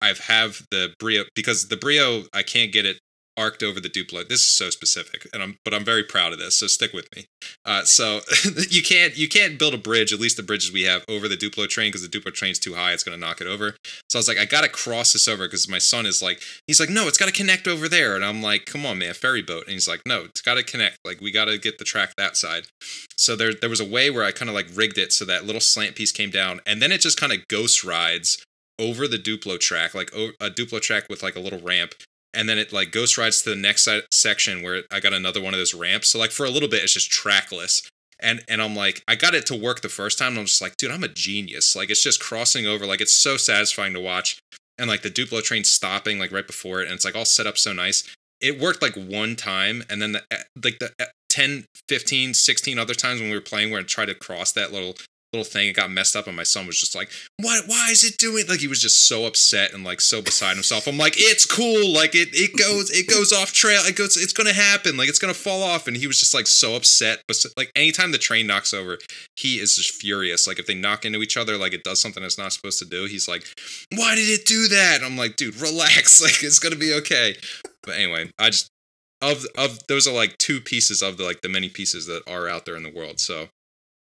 [0.01, 2.99] I've have the brio because the brio I can't get it
[3.37, 4.27] arced over the Duplo.
[4.27, 6.57] This is so specific, and I'm but I'm very proud of this.
[6.57, 7.27] So stick with me.
[7.65, 8.21] Uh, so
[8.71, 11.37] you can't you can't build a bridge, at least the bridges we have, over the
[11.37, 12.93] Duplo train because the Duplo train's too high.
[12.93, 13.77] It's gonna knock it over.
[14.09, 16.81] So I was like, I gotta cross this over because my son is like, he's
[16.81, 19.65] like, no, it's gotta connect over there, and I'm like, come on, man, ferry boat,
[19.65, 20.99] and he's like, no, it's gotta connect.
[21.05, 22.65] Like we gotta get the track that side.
[23.17, 25.45] So there there was a way where I kind of like rigged it so that
[25.45, 28.45] little slant piece came down, and then it just kind of ghost rides
[28.79, 31.95] over the Duplo track, like a Duplo track with like a little ramp,
[32.35, 35.55] and then it like ghost rides to the next section where I got another one
[35.55, 36.09] of those ramps.
[36.09, 37.83] So like for a little bit, it's just trackless.
[38.21, 40.63] And and I'm like, I got it to work the first time, and I'm just
[40.63, 41.75] like, dude, I'm a genius.
[41.75, 44.39] Like it's just crossing over, like it's so satisfying to watch.
[44.79, 47.47] And like the Duplo train stopping like right before it, and it's like all set
[47.47, 48.05] up so nice.
[48.41, 50.23] It worked like one time, and then the
[50.63, 54.07] like the eh, 10, 15, 16 other times when we were playing where I tried
[54.07, 54.95] to cross that little
[55.35, 57.65] little thing, it got messed up, and my son was just like, "What?
[57.67, 60.87] Why is it doing?" Like he was just so upset and like so beside himself.
[60.87, 61.93] I'm like, "It's cool.
[61.93, 63.83] Like it it goes it goes off trail.
[63.85, 64.17] It goes.
[64.17, 64.97] It's gonna happen.
[64.97, 67.23] Like it's gonna fall off." And he was just like so upset.
[67.27, 68.99] But like anytime the train knocks over,
[69.37, 70.47] he is just furious.
[70.47, 72.85] Like if they knock into each other, like it does something it's not supposed to
[72.85, 73.07] do.
[73.07, 73.45] He's like,
[73.95, 76.15] "Why did it do that?" And I'm like, "Dude, relax.
[76.25, 77.37] Like it's gonna be okay."
[77.83, 78.71] But anyway, I just
[79.21, 82.49] of of those are like two pieces of the like the many pieces that are
[82.49, 83.21] out there in the world.
[83.21, 83.49] So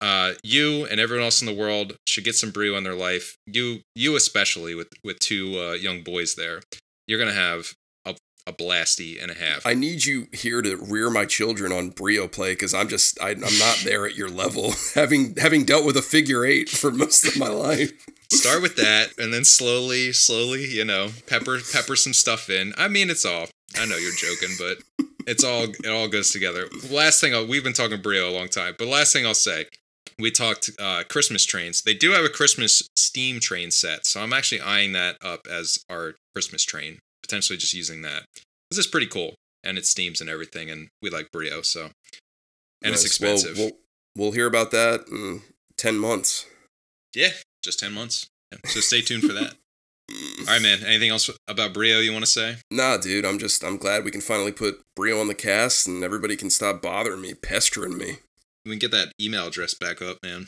[0.04, 3.38] uh, you and everyone else in the world should get some brio in their life.
[3.48, 6.62] You, you especially with with two uh, young boys there,
[7.08, 7.74] you're gonna have
[8.06, 8.14] a,
[8.46, 9.66] a blasty and a half.
[9.66, 13.30] I need you here to rear my children on brio play because I'm just I,
[13.30, 14.74] I'm not there at your level.
[14.94, 17.94] having having dealt with a figure eight for most of my life.
[18.30, 22.74] Start with that, and then slowly, slowly, you know, pepper pepper some stuff in.
[22.78, 23.48] I mean, it's all.
[23.80, 26.68] I know you're joking, but it's all it all goes together.
[26.92, 29.66] Last thing I'll, we've been talking brio a long time, but last thing I'll say,
[30.24, 31.82] we talked uh, Christmas trains.
[31.82, 35.84] They do have a Christmas steam train set, so I'm actually eyeing that up as
[35.90, 38.24] our Christmas train, potentially just using that.
[38.72, 41.90] This is pretty cool, and it steams and everything, and we like brio, so
[42.82, 43.20] and it's Nice.
[43.20, 43.58] Well, expensive.
[43.58, 43.72] We'll,
[44.16, 45.42] we'll hear about that in
[45.76, 46.46] ten months.
[47.14, 48.30] yeah, just ten months.
[48.54, 49.56] Yeah, So stay tuned for that.
[50.40, 50.84] All right, man.
[50.86, 52.56] Anything else about brio you want to say?
[52.72, 56.04] Nah, dude, I'm just I'm glad we can finally put Brio on the cast and
[56.04, 58.18] everybody can stop bothering me, pestering me.
[58.66, 60.46] We can get that email address back up, man.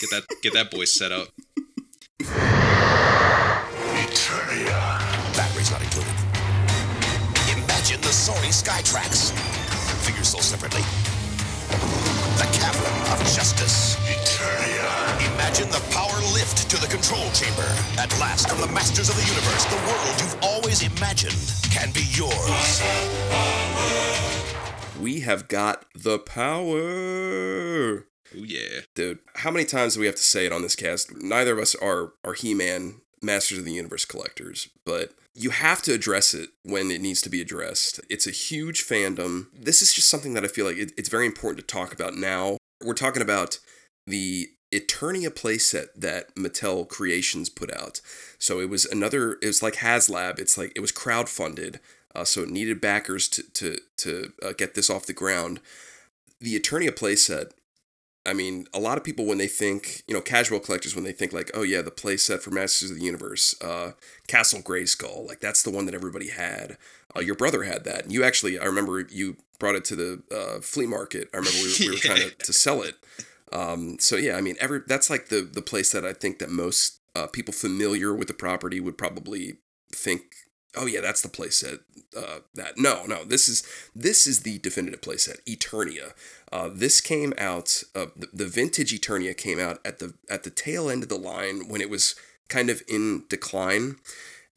[0.00, 1.26] Get that get that boy set up.
[3.98, 4.70] Eternia.
[5.34, 6.14] Batteries not included.
[7.58, 9.32] Imagine the soaring sky tracks.
[10.06, 10.82] Figures sold separately.
[12.38, 13.96] The cavern of justice.
[14.06, 15.34] Eternia.
[15.34, 17.66] Imagine the power lift to the control chamber.
[17.98, 21.34] At last, from the masters of the universe, the world you've always imagined
[21.74, 22.80] can be yours.
[25.06, 28.08] We have got the power.
[28.34, 28.80] Oh yeah.
[28.96, 31.14] Dude, how many times do we have to say it on this cast?
[31.14, 35.94] Neither of us are are He-Man Masters of the Universe collectors, but you have to
[35.94, 38.00] address it when it needs to be addressed.
[38.10, 39.46] It's a huge fandom.
[39.54, 42.16] This is just something that I feel like it, it's very important to talk about
[42.16, 42.56] now.
[42.84, 43.60] We're talking about
[44.08, 48.00] the Eternia playset that Mattel Creations put out.
[48.40, 49.34] So it was another.
[49.40, 50.40] It was like HasLab.
[50.40, 51.78] It's like it was crowdfunded.
[52.16, 55.60] Uh, so it needed backers to to to uh, get this off the ground.
[56.40, 57.52] The attorney Eternia playset
[58.26, 61.12] I mean, a lot of people when they think, you know, casual collectors when they
[61.12, 63.92] think like, oh yeah, the playset for Masters of the Universe, uh,
[64.26, 66.76] Castle Grayskull, like that's the one that everybody had.
[67.16, 68.04] Uh, your brother had that.
[68.04, 71.28] And you actually, I remember you brought it to the uh, flea market.
[71.32, 72.96] I remember we were, we were trying to, to sell it.
[73.52, 76.50] Um, so yeah, I mean, every that's like the the place that I think that
[76.50, 79.58] most uh, people familiar with the property would probably
[79.92, 80.34] think,
[80.76, 81.80] oh yeah, that's the playset.
[82.16, 86.12] Uh, that no, no, this is this is the definitive playset, Eternia.
[86.52, 87.82] Uh, this came out.
[87.94, 91.18] Uh, the, the vintage Eternia came out at the at the tail end of the
[91.18, 92.14] line when it was
[92.48, 93.96] kind of in decline,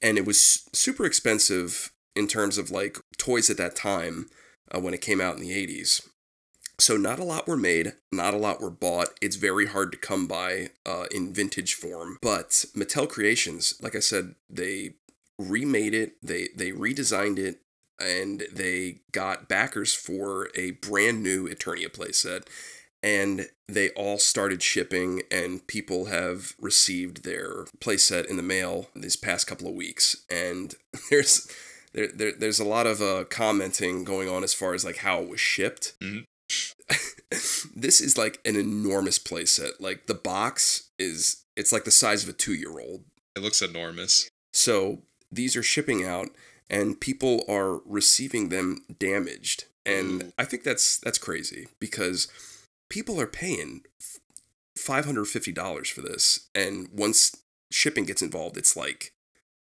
[0.01, 4.29] and it was super expensive in terms of like toys at that time
[4.73, 6.07] uh, when it came out in the '80s.
[6.79, 9.09] So not a lot were made, not a lot were bought.
[9.21, 12.17] It's very hard to come by uh, in vintage form.
[12.21, 14.93] But Mattel Creations, like I said, they
[15.39, 17.61] remade it, they they redesigned it,
[17.99, 22.45] and they got backers for a brand new Eternia playset.
[23.01, 29.15] and they all started shipping and people have received their playset in the mail these
[29.15, 30.75] past couple of weeks and
[31.09, 31.47] there's
[31.93, 35.21] there, there there's a lot of uh, commenting going on as far as like how
[35.21, 36.25] it was shipped Mhm.
[37.75, 42.29] this is like an enormous playset like the box is it's like the size of
[42.29, 43.03] a two-year-old
[43.35, 44.27] It looks enormous.
[44.51, 46.29] so these are shipping out
[46.69, 49.65] and people are receiving them damaged.
[49.85, 50.31] And Ooh.
[50.37, 52.27] I think that's that's crazy because
[52.89, 53.81] people are paying
[54.77, 57.35] $550 for this and once
[57.71, 59.11] shipping gets involved it's like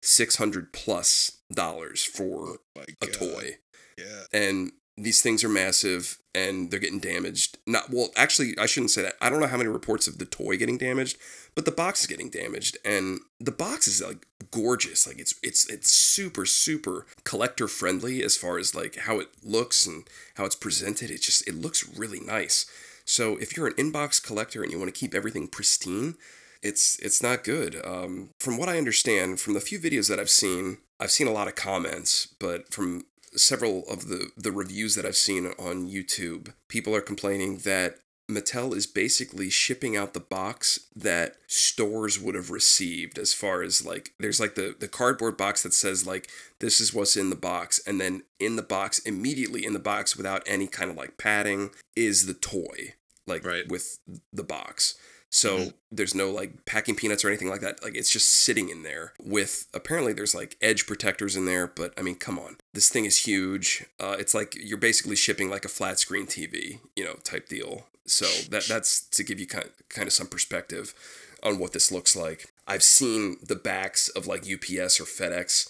[0.02, 3.58] 600 plus dollars for oh My a toy.
[3.98, 4.24] Yeah.
[4.34, 7.58] And these things are massive and they're getting damaged.
[7.66, 9.16] Not well, actually, I shouldn't say that.
[9.22, 11.18] I don't know how many reports of the toy getting damaged,
[11.56, 15.08] but the box is getting damaged, and the box is like gorgeous.
[15.08, 19.86] Like it's it's it's super super collector friendly as far as like how it looks
[19.86, 21.12] and how it's presented.
[21.12, 22.66] It just it looks really nice.
[23.06, 26.16] So if you're an inbox collector and you want to keep everything pristine,
[26.62, 27.80] it's it's not good.
[27.86, 31.34] Um, from what I understand, from the few videos that I've seen, I've seen a
[31.34, 33.06] lot of comments, but from
[33.36, 37.98] several of the the reviews that I've seen on YouTube, people are complaining that
[38.32, 43.86] Mattel is basically shipping out the box that stores would have received as far as
[43.86, 46.30] like there's like the the cardboard box that says like
[46.60, 50.16] this is what's in the box and then in the box immediately in the box
[50.16, 52.94] without any kind of like padding is the toy
[53.28, 53.68] like Right.
[53.68, 54.00] with
[54.32, 54.96] the box
[55.36, 55.74] so Mhm.
[55.92, 57.82] there's no like packing peanuts or anything like that.
[57.82, 61.92] Like it's just sitting in there with apparently there's like edge protectors in there, but
[61.98, 62.58] I mean, come on.
[62.74, 63.84] This thing is huge.
[64.00, 67.88] Uh, it's like you're basically shipping like a flat screen TV, you know, type deal.
[68.06, 70.94] So that that's to give you kind kind of some perspective
[71.42, 72.54] on what this looks like.
[72.68, 75.68] I've seen the backs of like UPS or FedEx.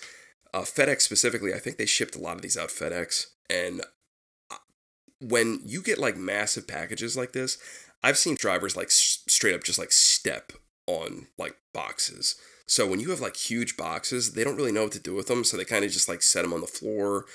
[0.54, 3.82] Uh, FedEx specifically, I think they shipped a lot of these out FedEx, and
[4.52, 4.58] uh,
[5.20, 7.58] when you get like massive packages like this,
[8.04, 10.52] I've seen drivers like straight up just like step
[10.88, 12.36] on like boxes.
[12.66, 15.28] So when you have like huge boxes, they don't really know what to do with
[15.28, 15.44] them.
[15.44, 17.26] So they kind of just like set them on the floor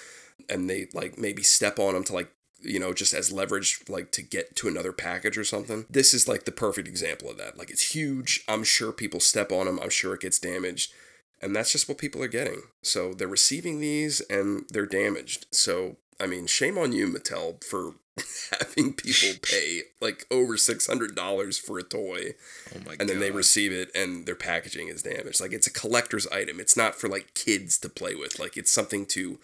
[0.49, 4.11] and they like maybe step on them to like, you know, just as leverage, like
[4.13, 5.87] to get to another package or something.
[5.89, 7.57] This is like the perfect example of that.
[7.57, 8.45] Like it's huge.
[8.49, 9.79] I'm sure people step on them.
[9.83, 10.93] I'm sure it gets damaged.
[11.41, 12.63] And that's just what people are getting.
[12.83, 15.47] So they're receiving these and they're damaged.
[15.53, 17.95] So, I mean, shame on you, Mattel, for
[18.61, 22.35] having people pay like over $600 for a toy
[22.75, 23.01] Oh my god.
[23.01, 25.41] and then they receive it and their packaging is damaged.
[25.41, 26.61] Like it's a collector's item.
[26.61, 28.39] It's not for like kids to play with.
[28.39, 29.39] Like it's something to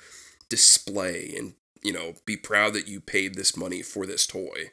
[0.48, 4.70] display and, you know, be proud that you paid this money for this toy.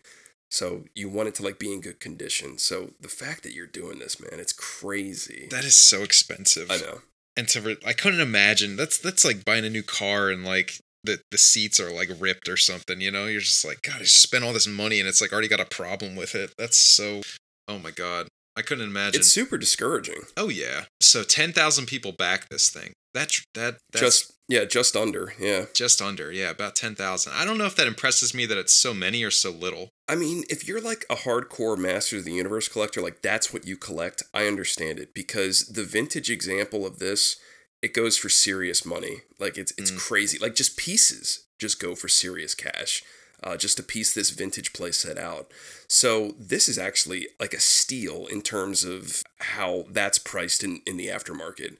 [0.49, 2.57] So you want it to like be in good condition.
[2.57, 5.47] So the fact that you're doing this, man, it's crazy.
[5.49, 6.69] That is so expensive.
[6.69, 6.99] I know.
[7.37, 10.81] and to re- I couldn't imagine that's that's like buying a new car and like
[11.03, 13.01] the the seats are like ripped or something.
[13.01, 15.31] You know, you're just like God, I just spent all this money and it's like
[15.31, 16.53] already got a problem with it.
[16.57, 17.21] That's so.
[17.67, 18.27] Oh my god,
[18.57, 19.19] I couldn't imagine.
[19.19, 20.21] It's super discouraging.
[20.37, 22.93] oh yeah, so ten thousand people back this thing.
[23.13, 25.33] That that that's just yeah, just under.
[25.39, 25.65] Yeah.
[25.73, 27.33] just under yeah, about ten thousand.
[27.33, 29.89] I don't know if that impresses me that it's so many or so little.
[30.07, 33.65] I mean, if you're like a hardcore Master of the Universe collector, like that's what
[33.65, 37.37] you collect, I understand it because the vintage example of this,
[37.81, 39.21] it goes for serious money.
[39.39, 39.97] Like it's it's Mm.
[39.99, 40.37] crazy.
[40.37, 43.03] Like just pieces just go for serious cash.
[43.43, 45.51] Uh, just to piece this vintage playset out.
[45.87, 50.95] So this is actually like a steal in terms of how that's priced in, in
[50.95, 51.77] the aftermarket.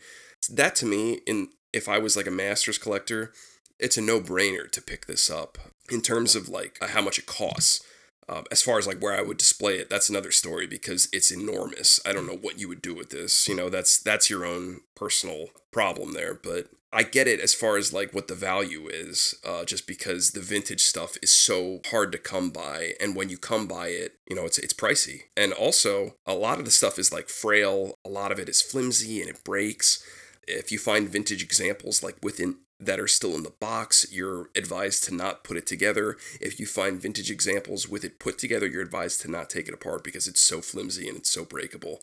[0.50, 3.32] That to me, in if I was like a Masters collector,
[3.80, 5.60] it's a no-brainer to pick this up
[5.92, 7.84] in terms of like how much it costs.
[8.32, 11.32] Um, as far as like where I would display it, that's another story because it's
[11.32, 12.00] enormous.
[12.06, 13.48] I don't know what you would do with this.
[13.48, 16.34] You know, that's that's your own personal problem there.
[16.34, 20.32] But I get it as far as like what the value is, uh, just because
[20.32, 24.14] the vintage stuff is so hard to come by, and when you come by it,
[24.30, 25.24] you know, it's it's pricey.
[25.36, 27.96] And also, a lot of the stuff is like frail.
[28.06, 30.06] A lot of it is flimsy and it breaks.
[30.48, 35.04] If you find vintage examples like within that are still in the box, you're advised
[35.06, 36.18] to not put it together.
[36.40, 39.74] If you find vintage examples with it put together, you're advised to not take it
[39.74, 42.02] apart because it's so flimsy and it's so breakable.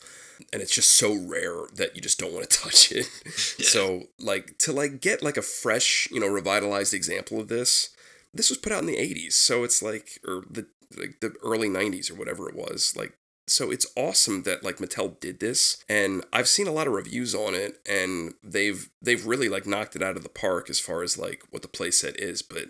[0.52, 3.06] And it's just so rare that you just don't want to touch it.
[3.26, 7.90] So, like to like get like a fresh, you know, revitalized example of this,
[8.32, 9.32] this was put out in the 80s.
[9.32, 10.66] So it's like or the
[10.96, 12.94] like the early 90s or whatever it was.
[12.96, 13.17] Like
[13.50, 17.34] so it's awesome that like Mattel did this and I've seen a lot of reviews
[17.34, 21.02] on it and they've they've really like knocked it out of the park as far
[21.02, 22.66] as like what the playset is but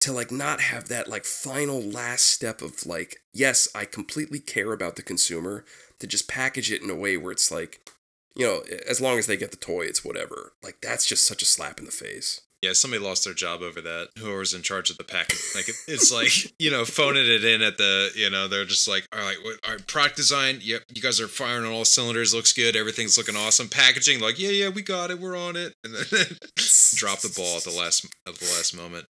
[0.00, 4.72] to like not have that like final last step of like yes I completely care
[4.72, 5.64] about the consumer
[5.98, 7.90] to just package it in a way where it's like
[8.34, 10.52] you know as long as they get the toy it's whatever.
[10.62, 13.80] Like that's just such a slap in the face Yeah, somebody lost their job over
[13.80, 14.08] that.
[14.18, 17.44] Whoever was in charge of the package, like it, it's like you know, phoning it
[17.44, 20.58] in at the, you know, they're just like, all right, what, all right, product design,
[20.62, 23.68] yep, you guys are firing on all cylinders, looks good, everything's looking awesome.
[23.68, 26.04] Packaging, like, yeah, yeah, we got it, we're on it, and then
[26.94, 29.06] drop the ball at the last at the last moment.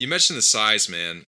[0.00, 1.24] You mentioned the size, man.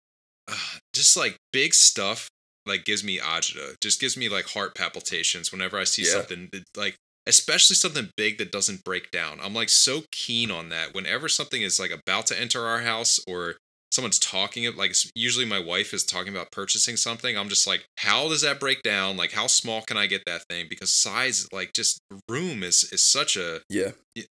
[0.46, 0.54] Uh,
[0.92, 2.28] just like big stuff,
[2.66, 3.74] like gives me agita.
[3.80, 6.12] Just gives me like heart palpitations whenever I see Yeah.
[6.12, 6.96] something like
[7.26, 9.38] especially something big that doesn't break down.
[9.42, 10.94] I'm like so keen on that.
[10.94, 13.54] Whenever something is like about to enter our house or
[13.92, 17.84] someone's talking it like usually my wife is talking about purchasing something i'm just like
[17.98, 21.46] how does that break down like how small can i get that thing because size
[21.52, 23.92] like just room is is such a Yeah.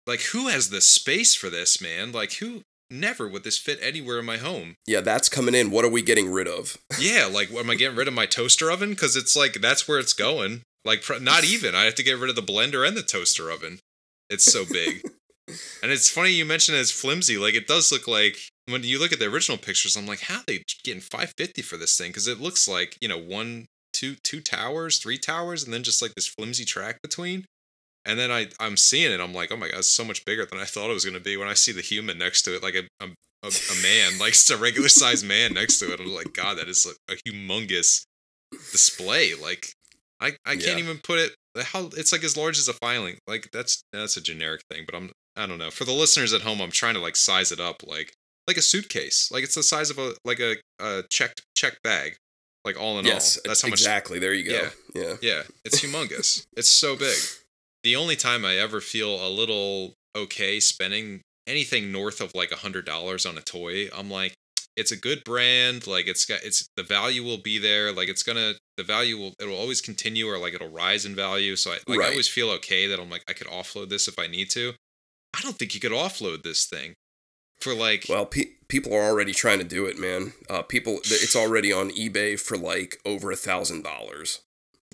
[0.07, 2.61] like who has the space for this man like who
[2.91, 5.71] never would this fit anywhere in my home Yeah, that's coming in.
[5.71, 6.77] What are we getting rid of?
[7.01, 9.99] yeah like am i getting rid of my toaster oven because it's like that's where
[9.99, 12.97] it's going like pr- not even i have to get rid of the blender and
[12.97, 13.79] the toaster oven
[14.31, 15.03] it's so big
[15.83, 19.13] and it's funny you mentioned it's flimsy like it does look like when you look
[19.13, 22.27] at the original pictures i'm like how are they getting 550 for this thing because
[22.27, 26.15] it looks like you know one two two towers three towers and then just like
[26.15, 27.45] this flimsy track between
[28.07, 29.21] and then I I'm seeing it.
[29.21, 31.21] I'm like, oh my god, it's so much bigger than I thought it was gonna
[31.21, 31.37] be.
[31.37, 33.09] When I see the human next to it, like a a,
[33.43, 36.57] a, a man, like it's a regular sized man next to it, I'm like, God,
[36.59, 38.05] that is like a humongous
[38.71, 39.35] display.
[39.35, 39.73] Like
[40.21, 41.35] I I can't even put it.
[41.57, 43.19] How it's like as large as a filing.
[43.27, 45.71] Like that's that's a generic thing, but I'm I don't know.
[45.71, 48.13] For the listeners at home, I'm trying to like size it up, like
[48.47, 49.31] like a suitcase.
[49.31, 52.17] Like it's the size of a like a, a checked check bag.
[52.65, 54.19] Like all in yes, all, that's how much exactly.
[54.19, 54.69] There you go.
[54.95, 55.03] Yeah.
[55.03, 55.17] Yeah.
[55.23, 56.47] yeah, it's humongous.
[56.57, 57.17] it's so big.
[57.85, 62.57] The only time I ever feel a little okay spending anything north of like a
[62.57, 64.35] hundred dollars on a toy, I'm like,
[64.77, 65.87] it's a good brand.
[65.87, 67.93] Like it's got it's the value will be there.
[67.93, 71.57] Like it's gonna the value will it'll always continue or like it'll rise in value.
[71.57, 74.19] So I like I always feel okay that I'm like I could offload this if
[74.19, 74.73] I need to.
[75.37, 76.95] I don't think you could offload this thing
[77.61, 80.33] for like Well, pe- people are already trying to do it, man.
[80.49, 84.41] Uh, people, it's already on eBay for like over a thousand dollars.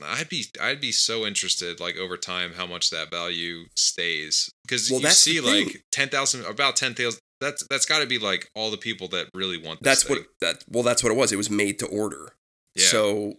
[0.02, 4.90] I'd be I'd be so interested like over time how much that value stays because
[4.90, 8.48] Well, you see like ten thousand about ten thousand that's that's got to be like
[8.54, 10.16] all the people that really want this That's thing.
[10.16, 10.64] what that.
[10.68, 11.30] Well, that's what it was.
[11.32, 12.32] It was made to order.
[12.74, 13.34] yeah So,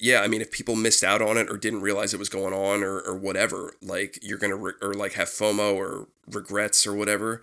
[0.00, 2.54] yeah, I mean, if people missed out on it or didn't realize it was going
[2.54, 6.94] on or, or whatever, like you're gonna re- or like have FOMO or regrets or
[6.94, 7.42] whatever.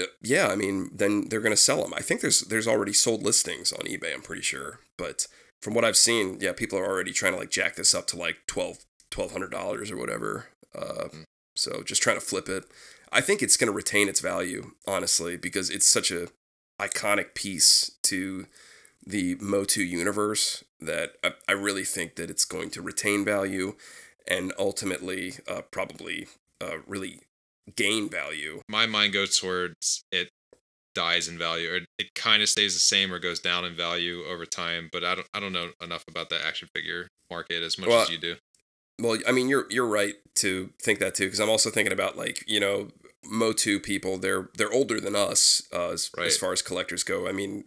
[0.00, 1.94] uh, Yeah, I mean, then they're gonna sell them.
[1.94, 4.14] I think there's there's already sold listings on eBay.
[4.14, 5.26] I'm pretty sure, but
[5.62, 8.16] from what I've seen, yeah, people are already trying to like jack this up to
[8.16, 8.78] like twelve
[9.10, 10.46] twelve hundred dollars or whatever.
[10.74, 11.24] Uh, Mm.
[11.56, 12.64] so just trying to flip it.
[13.10, 16.28] I think it's gonna retain its value, honestly, because it's such a
[16.80, 18.46] iconic piece to
[19.06, 23.74] the Motu universe that I, I really think that it's going to retain value
[24.26, 26.28] and ultimately uh, probably
[26.60, 27.20] uh, really
[27.76, 28.62] gain value.
[28.68, 30.28] my mind goes towards it
[30.94, 34.22] dies in value or it kind of stays the same or goes down in value
[34.24, 37.78] over time but I don't I don't know enough about the action figure market as
[37.78, 38.34] much Well, as you do
[39.00, 42.16] Well, I mean, you're you're right to think that too, because I'm also thinking about
[42.16, 42.88] like you know
[43.24, 44.16] Motu people.
[44.18, 46.26] They're they're older than us uh, as Right.
[46.26, 47.28] as far as collectors go.
[47.28, 47.64] I mean,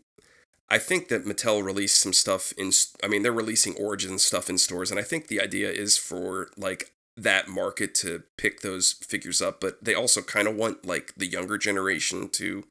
[0.72, 2.72] I think that Mattel released some stuff in.
[3.04, 6.50] I mean, they're releasing Origin stuff in stores, and I think the idea is for
[6.56, 11.14] like that market to pick those figures up, but they also kind of want like
[11.18, 12.64] the younger generation to,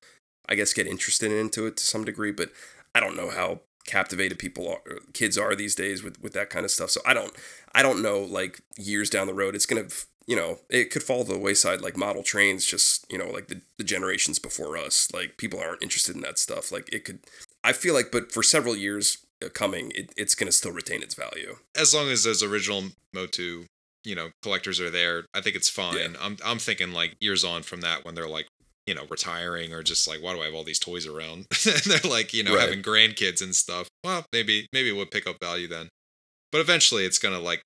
[0.49, 2.33] I guess, get interested into it to some degree.
[2.33, 2.51] But
[2.95, 6.65] I don't know how captivated people are, kids are these days with with that kind
[6.65, 6.89] of stuff.
[6.89, 7.35] So I don't
[7.75, 9.89] I don't know like years down the road it's gonna
[10.27, 13.49] you know it could fall to the wayside like model trains just you know like
[13.49, 17.19] the, the generations before us like people aren't interested in that stuff like it could
[17.65, 21.15] I feel like but for several years uh, coming it, it's gonna still retain its
[21.15, 21.57] value.
[21.77, 23.65] as long as those original Motu,
[24.05, 25.97] you know, collectors are there, I think it's fine.
[25.97, 26.09] Yeah.
[26.21, 28.47] I'm I'm thinking like years on from that when they're like,
[28.87, 31.47] you know, retiring or just like, why do I have all these toys around?
[31.67, 32.63] and they're like, you know, Right.
[32.63, 33.89] having grandkids and stuff.
[34.05, 35.89] Well, maybe maybe it would pick up value then.
[36.53, 37.63] But eventually it's gonna like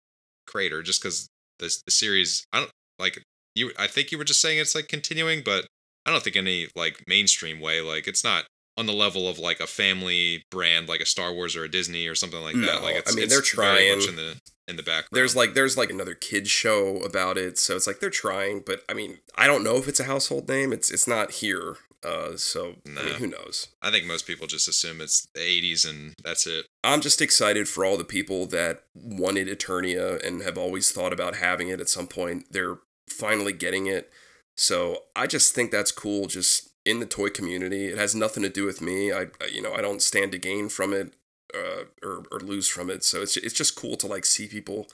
[0.47, 1.27] crater just because
[1.59, 3.23] the the series I don't like
[3.55, 5.67] you I think you were just saying it's like continuing, but
[6.05, 7.81] I don't think any like mainstream way.
[7.81, 8.45] Like it's not
[8.77, 12.07] on the level of like a family brand like a Star Wars or a Disney
[12.07, 12.83] or something like No, that.
[12.83, 14.01] Like I mean, it's they're trying.
[14.09, 15.09] in the in the background.
[15.13, 18.81] There's like there's like another kids show about it so it's like they're trying but
[18.89, 22.37] I mean I don't know if it's a household name it's it's not here uh
[22.37, 23.69] so I mean who knows.
[23.83, 26.67] I think most people just assume it's the 80s and that's it.
[26.83, 31.37] I'm just excited for all the people that wanted Eternia and have always thought about
[31.37, 32.47] having it at some point.
[32.51, 34.11] They're finally getting it.
[34.57, 37.87] So I just think that's cool just in the toy community.
[37.87, 39.13] It has nothing to do with me.
[39.13, 41.15] I you know, I don't stand to gain from it
[41.55, 43.05] uh, or or lose from it.
[43.05, 44.89] So it's it's just cool to like see people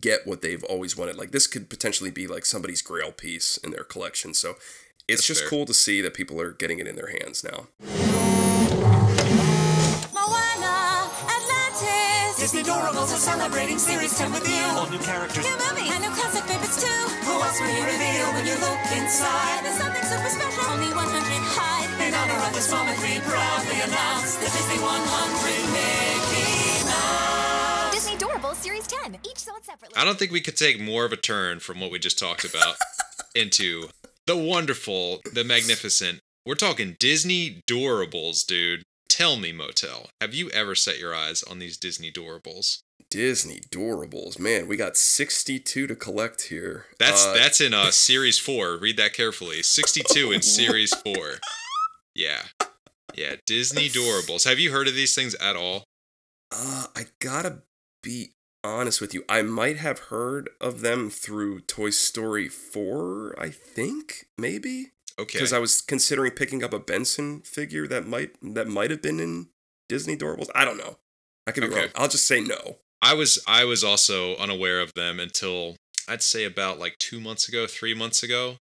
[0.00, 1.16] get what they've always wanted.
[1.16, 4.34] Like this could potentially be like somebody's grail piece in their collection.
[4.34, 4.56] So
[5.08, 5.50] it's That's just fair.
[5.50, 7.68] cool to see that people are getting it in their hands now.
[13.22, 14.64] Celebrating Series 10 with you.
[14.74, 15.44] All new characters.
[15.46, 17.02] New movies and new classic favorites too.
[17.22, 19.62] Who else will you reveal when you look inside?
[19.62, 20.66] There's something super special.
[20.66, 20.98] Only 100
[21.54, 21.86] hide.
[22.02, 27.94] In honor of this moment, we proudly announce the Disney 100 Mickey Mouse.
[27.94, 29.18] Disney Doorable Series 10.
[29.22, 29.96] Each sold separately.
[29.96, 32.44] I don't think we could take more of a turn from what we just talked
[32.44, 32.74] about
[33.36, 33.86] into
[34.26, 36.18] the wonderful, the magnificent.
[36.44, 38.82] We're talking Disney Doorables, dude.
[39.08, 42.80] Tell me, Motyl, have you ever set your eyes on these Disney Doorables?
[43.12, 46.86] Disney Doorables, man, we got 62 to collect here.
[46.98, 48.76] That's Uh, that's in uh series four.
[48.78, 49.62] Read that carefully.
[49.62, 51.34] Sixty-two in series four.
[52.14, 52.42] Yeah,
[53.14, 53.36] yeah.
[53.46, 54.44] Disney Doorables.
[54.48, 55.84] Have you heard of these things at all?
[56.50, 57.62] Uh, I gotta
[58.02, 58.32] be
[58.64, 59.24] honest with you.
[59.28, 64.92] I might have heard of them through Toy Story 4, I think, maybe.
[65.18, 65.38] Okay.
[65.38, 69.20] Because I was considering picking up a Benson figure that might that might have been
[69.20, 69.48] in
[69.88, 70.48] Disney Doorables.
[70.54, 70.98] I don't know.
[71.46, 71.80] I could be Okay.
[71.80, 71.88] wrong.
[71.96, 72.78] I'll just say no.
[73.02, 75.76] I was I was also unaware of them until
[76.08, 78.56] I'd say about like two months ago, three months ago,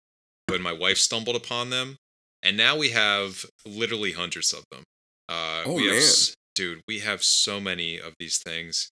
[0.49, 1.97] when my wife stumbled upon them,
[2.43, 4.83] and now we have literally hundreds of them.
[5.29, 5.97] Uh, Oh, we man.
[5.97, 8.91] s- dude, we have so many of these things,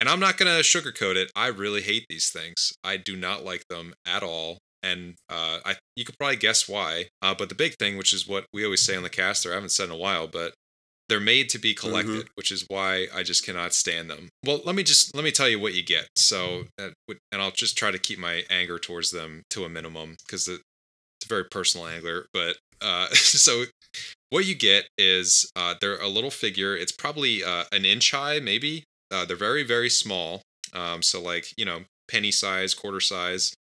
[0.00, 1.30] and I'm not gonna sugarcoat it.
[1.34, 2.72] I really hate these things.
[2.84, 7.08] I do not like them at all, and uh, I you could probably guess why.
[7.22, 9.52] Uh, but the big thing, which is what we always say on the cast, or
[9.52, 10.52] I haven't said in a while, but
[11.12, 14.30] they're made to be collected, which is why I just cannot stand them.
[14.46, 16.08] Well, let me just let me tell you what you get.
[16.16, 16.88] So, uh,
[17.30, 20.62] and I'll just try to keep my anger towards them to a minimum because it's
[21.22, 22.24] a very personal angler.
[22.32, 23.64] But uh, so
[24.30, 26.74] what you get is uh, they're a little figure.
[26.74, 28.84] It's probably uh, an inch high, maybe.
[29.10, 30.40] Uh, they're very very small.
[30.72, 33.52] Um, so like you know penny size, quarter size.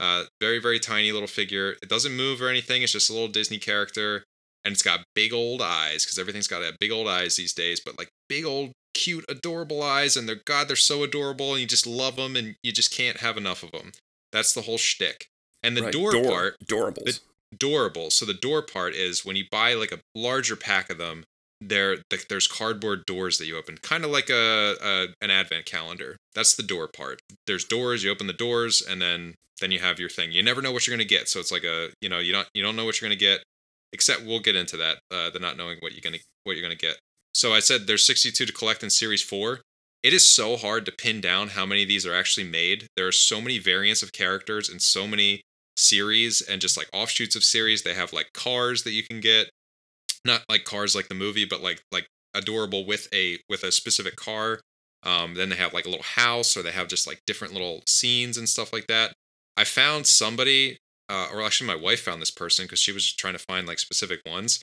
[0.00, 1.76] Uh, very very tiny little figure.
[1.80, 2.82] It doesn't move or anything.
[2.82, 4.24] It's just a little Disney character
[4.66, 7.80] and it's got big old eyes because everything's got that big old eyes these days
[7.84, 11.66] but like big old cute adorable eyes and they're god they're so adorable and you
[11.66, 13.92] just love them and you just can't have enough of them
[14.32, 15.26] that's the whole shtick.
[15.62, 17.04] And the Right, door, door- part Doorables.
[17.04, 17.20] the-
[17.52, 21.24] adorable so the door part is when you buy like a larger pack of them
[21.60, 25.64] there th- there's cardboard doors that you open kind of like a, a an advent
[25.64, 26.16] calendar.
[26.34, 27.20] That's the door part.
[27.46, 30.32] There's doors you open the doors and then then you have your thing.
[30.32, 32.32] You never know what you're going to get so it's like a you know you
[32.32, 33.42] don't you don't know what you're going to get
[33.92, 36.74] except we'll get into that uh, the not knowing what you're gonna what you're gonna
[36.74, 36.98] get.
[37.34, 39.60] So i said there's 62 to collect in series 4
[40.06, 42.86] it is so hard to pin down how many of these are actually made.
[42.96, 45.40] There are so many variants of characters and so many
[45.76, 47.82] series and just like offshoots of series.
[47.82, 49.50] They have like cars that you can get.
[50.24, 54.14] Not like cars like the movie but like like adorable with a with a specific
[54.14, 54.60] car.
[55.02, 57.82] Um then they have like a little house or they have just like different little
[57.88, 59.12] scenes and stuff like that.
[59.56, 60.78] I found somebody
[61.08, 63.66] uh, or actually my wife found this person because she was just trying to find
[63.66, 64.60] like specific ones.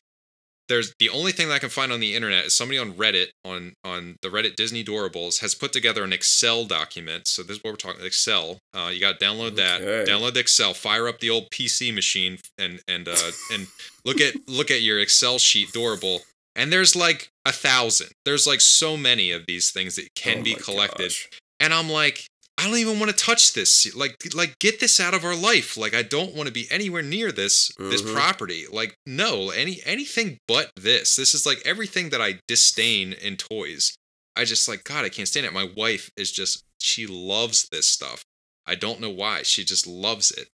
[0.70, 3.28] There's the only thing that i can find on the internet is somebody on reddit
[3.44, 7.28] on on the reddit disney doorables has put together an excel document.
[7.28, 9.82] So this is what we're talking excel uh, you got to download that.
[9.82, 10.10] Okay.
[10.10, 13.68] download the excel fire up the old pc machine and and uh and
[14.06, 16.22] look at look at your excel sheet doorable
[16.56, 18.12] and there's like a thousand.
[18.26, 21.10] There's like so many of these things that can Oh be collected.
[21.10, 21.30] gosh.
[21.60, 22.26] and I'm like,
[22.58, 23.93] I don't even want to touch this.
[23.95, 25.76] Like, like get this out of our life.
[25.76, 28.14] Like, I don't want to be anywhere near this this Mhm.
[28.14, 28.66] property.
[28.72, 31.16] Like, no, any anything but this.
[31.16, 33.95] This is like everything that I disdain in toys.
[34.36, 35.04] I just like God.
[35.06, 35.54] I can't stand it.
[35.54, 38.24] My wife is just she loves this stuff.
[38.66, 39.43] I don't know why.
[39.43, 40.47] She just loves it,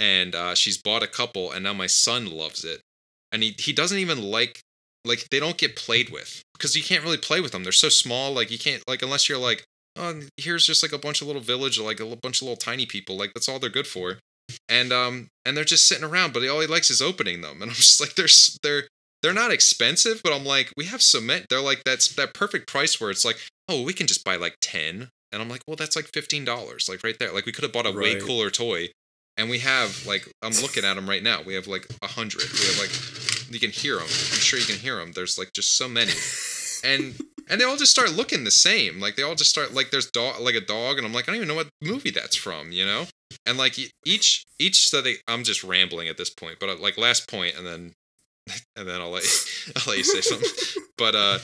[0.00, 2.80] and uh, she's bought a couple, and now my son loves it,
[3.30, 4.60] and he he doesn't even like
[5.04, 7.62] like they don't get played with because you can't really play with them.
[7.62, 8.32] They're so small.
[8.32, 9.64] Like you can't like unless you're like
[9.96, 12.86] oh, here's just like a bunch of little village, like a bunch of little tiny
[12.86, 13.16] people.
[13.16, 14.18] Like that's all they're good for.
[14.68, 17.58] And um, and they're just sitting around, but all he likes is opening them.
[17.62, 18.28] And I'm just like, they're
[18.62, 18.88] they're
[19.22, 21.44] they're not expensive, but I'm like, we have so many.
[21.48, 23.38] They're like that's that perfect price where it's like,
[23.68, 25.08] oh, we can just buy like ten.
[25.30, 27.32] And I'm like, well, that's like fifteen dollars, like right there.
[27.32, 28.88] Like we could have bought a way cooler toy.
[29.38, 31.40] And we have like I'm looking at them right now.
[31.42, 32.42] We have like a hundred.
[32.42, 32.90] We have like
[33.50, 34.04] you can hear them.
[34.04, 35.12] I'm sure you can hear them.
[35.12, 36.10] There's like just so many,
[36.84, 37.14] and
[37.48, 39.00] and they all just start looking the same.
[39.00, 41.32] Like they all just start like there's dog like a dog, and I'm like I
[41.32, 43.06] don't even know what movie that's from, you know.
[43.46, 46.98] And like each each so they I'm just rambling at this point, but uh, like
[46.98, 47.92] last point, and then
[48.76, 49.24] and then I'll let
[49.76, 50.48] I'll let you say something.
[50.96, 51.38] But uh,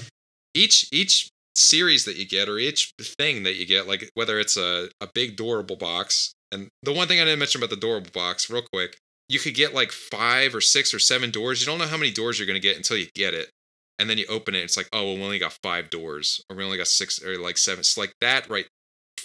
[0.54, 4.56] each each series that you get or each thing that you get, like whether it's
[4.56, 8.12] a a big doorable box, and the one thing I didn't mention about the doorable
[8.12, 8.96] box, real quick,
[9.28, 11.60] you could get like five or six or seven doors.
[11.60, 13.50] You don't know how many doors you're gonna get until you get it
[13.98, 16.56] and then you open it it's like oh well we only got five doors or
[16.56, 18.66] we only got six or like seven it's like that right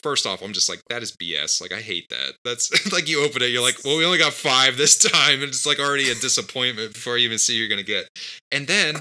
[0.04, 1.62] first off, I'm just like, that is BS.
[1.62, 2.34] Like, I hate that.
[2.44, 5.44] That's like you open it, you're like, well, we only got five this time, and
[5.44, 8.10] it's like already a disappointment before you even see you're gonna get.
[8.52, 8.98] And then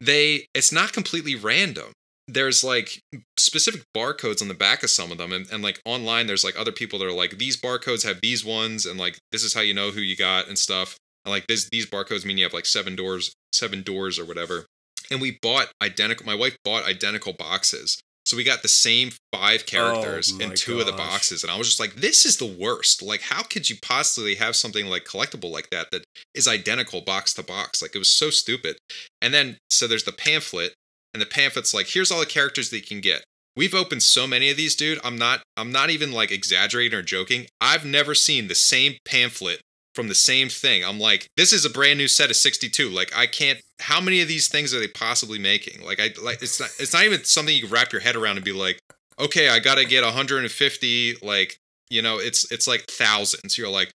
[0.00, 1.92] they, it's not completely random.
[2.26, 3.00] There's like
[3.36, 6.58] specific barcodes on the back of some of them, and, and like online, there's like
[6.58, 9.60] other people that are like, these barcodes have these ones, and like this is how
[9.60, 10.96] you know who you got and stuff.
[11.24, 14.66] And like this, these barcodes mean you have like seven doors, seven doors or whatever.
[15.10, 16.26] And we bought identical.
[16.26, 18.00] My wife bought identical boxes.
[18.26, 21.52] So we got the same five oh characters Oh in two of the boxes, and
[21.52, 23.02] I was just like, "This is the worst!
[23.02, 27.34] Like, how could you possibly have something like collectible like that that is identical box
[27.34, 27.82] to box?
[27.82, 28.78] Like, it was so stupid."
[29.20, 30.72] And then, so there's the pamphlet,
[31.12, 33.24] and the pamphlet's like, "Here's all the characters that you can get."
[33.56, 34.98] We've opened so many of these, dude.
[35.04, 37.46] I'm not, I'm not even like exaggerating or joking.
[37.60, 39.60] I've never seen the same pamphlet
[39.94, 40.84] from the same thing.
[40.84, 42.88] I'm like, this is a brand new set of 62.
[42.88, 43.60] Like, I can't.
[43.80, 45.84] How many of these things are they possibly making?
[45.84, 46.70] Like, I like it's not.
[46.78, 48.78] It's not even something you can wrap your head around and be like,
[49.18, 51.14] okay, I got to get 150.
[51.22, 51.56] Like,
[51.90, 53.56] you know, it's it's like thousands.
[53.56, 53.90] You're like,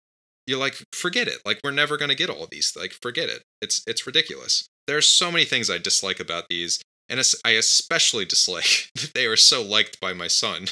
[0.47, 1.39] you're like, forget it.
[1.45, 2.77] Like, we're never gonna get all these.
[2.79, 3.43] Like, forget it.
[3.61, 4.67] It's it's ridiculous.
[4.87, 6.81] There's so many things I dislike about these.
[7.09, 10.67] And I especially dislike that they are so liked by my son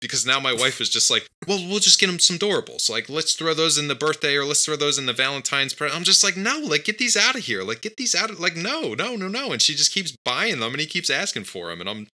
[0.00, 2.90] because now my wife is just like, well, we'll just get him some Doorables.
[2.90, 5.96] Like, let's throw those in the birthday or let's throw those in the Valentine's present.
[5.96, 7.62] I'm just like, no, like, get these out of here.
[7.62, 9.52] Like, get these out of, like, no, no, no, no.
[9.52, 11.80] And she just keeps buying them and he keeps asking for them.
[11.80, 12.08] And I'm,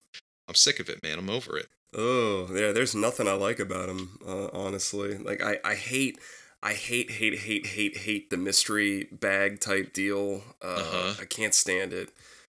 [0.49, 1.19] I'm sick of it, man.
[1.21, 1.69] I'm over it.
[1.95, 5.19] Oh, yeah, there's nothing I like about him, uh, honestly.
[5.19, 6.19] Like I, I hate
[6.63, 10.43] I hate hate hate hate hate the mystery bag type deal.
[10.63, 11.15] Uh, Uh-huh.
[11.21, 12.09] I can't stand it.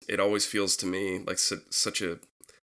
[0.08, 2.18] It always feels to me like su- such a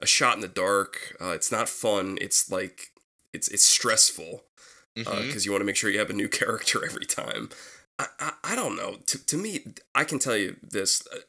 [0.01, 1.16] a shot in the dark.
[1.20, 2.18] Uh, it's not fun.
[2.20, 2.93] It's like
[3.32, 4.45] it's it's stressful
[4.95, 5.45] because Mhm.
[5.47, 7.51] you want to make sure you have a new character every time.
[7.99, 8.99] I, I, I don't know.
[9.07, 11.03] To, to me, I can tell you this.
[11.12, 11.20] uh,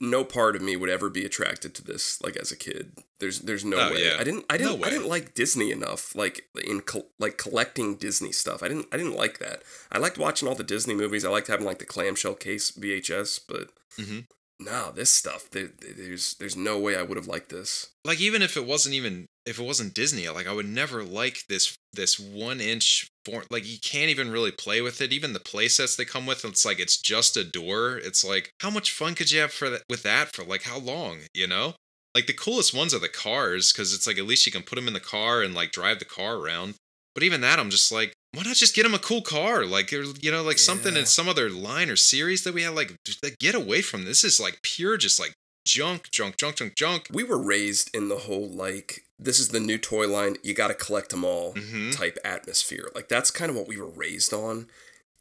[0.00, 2.20] No part of me would ever be attracted to this.
[2.22, 4.04] Like as a kid, there's there's no Oh, way.
[4.06, 4.16] yeah.
[4.18, 6.14] I didn't I didn't I didn't like Disney enough.
[6.14, 8.62] Like in col- like collecting Disney stuff.
[8.62, 9.62] I didn't I didn't like that.
[9.92, 11.24] I liked watching all the Disney movies.
[11.24, 13.38] I liked having like the clamshell case VHS.
[13.46, 14.26] But Mhm.
[14.60, 15.50] No, this stuff.
[15.50, 17.88] There, there's there's no way I would have liked this.
[18.04, 21.46] like even if it wasn't even if it wasn't Disney, like I would never like
[21.48, 23.44] this this one inch form.
[23.50, 25.12] Like you can't even really play with it.
[25.12, 27.98] Even the play sets they come with, it's like it's just a door.
[27.98, 30.78] It's like how much fun could you have for that with that for like how
[30.78, 31.18] long?
[31.34, 31.74] You know,
[32.14, 34.76] like the coolest ones are the cars because it's like at least you can put
[34.76, 36.74] them in the car and like drive the car around.
[37.14, 39.64] But even that, I'm just like, why not just get him a cool car?
[39.66, 42.74] Like or, you know, like something in some other line or series that we had
[42.74, 44.22] Like, like get away from this.
[44.22, 45.32] This is like pure, just like
[45.66, 47.08] junk, junk, junk, junk, junk.
[47.12, 50.36] We were raised in the whole like this is the new toy line.
[50.42, 51.96] You got to collect them all Mhm.
[51.96, 52.90] type atmosphere.
[52.94, 54.66] Like that's kind of what we were raised on.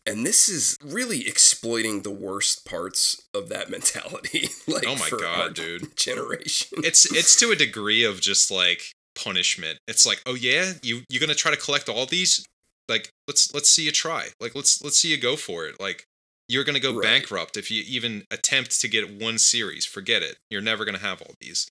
[0.06, 4.50] And this is really exploiting the worst parts of that mentality.
[4.68, 5.96] like Oh my God, dude.
[5.96, 6.80] generation.
[6.84, 9.78] it's it's to a degree of just like punishment.
[9.88, 12.46] It's like, oh yeah, you you're gonna try to collect all these?
[12.90, 14.30] Like let's let's see you try.
[14.40, 15.80] Like let's let's see you go for it.
[15.80, 16.06] Like
[16.48, 17.04] you're gonna go Right.
[17.04, 19.86] bankrupt if you even attempt to get one series.
[19.86, 20.38] Forget it.
[20.50, 21.68] You're never gonna have all these.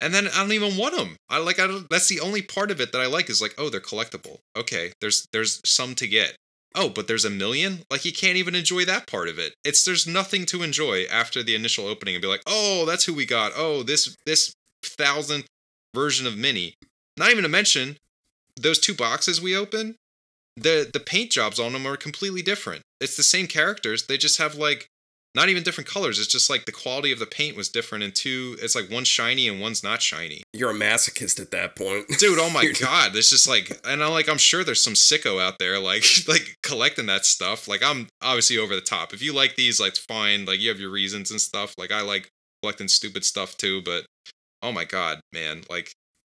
[0.00, 1.16] And then I don't even want them.
[1.28, 1.88] I like I don't.
[1.90, 4.38] That's the only part of it that I like is like, oh, they're collectible.
[4.56, 6.34] Okay, there's there's some to get.
[6.74, 7.82] Oh, but there's a million.
[7.90, 9.54] Like you can't even enjoy that part of it.
[9.64, 13.14] It's there's nothing to enjoy after the initial opening and be like, oh, that's who
[13.14, 13.52] we got.
[13.54, 14.52] Oh, this this
[14.84, 15.46] thousandth
[15.94, 16.74] version of Minnie.
[17.16, 17.98] Not even to mention
[18.56, 19.96] those two boxes we open.
[20.56, 22.82] The the paint jobs on them are completely different.
[23.00, 24.06] It's the same characters.
[24.06, 24.88] They just have like
[25.34, 26.18] not even different colors.
[26.18, 28.04] It's just like the quality of the paint was different.
[28.04, 30.42] And two, it's like one's shiny and one's not shiny.
[30.52, 32.06] You're a masochist at that point.
[32.18, 35.40] Dude, oh my god, it's just like, and I'm like, I'm sure there's some sicko
[35.40, 37.66] out there like like collecting that stuff.
[37.66, 39.14] Like I'm obviously over the top.
[39.14, 40.44] If you like these, like fine.
[40.44, 41.74] Like you have your reasons and stuff.
[41.78, 42.28] Like I like
[42.62, 43.80] collecting stupid stuff too.
[43.82, 44.04] But
[44.62, 45.92] oh my god, man, like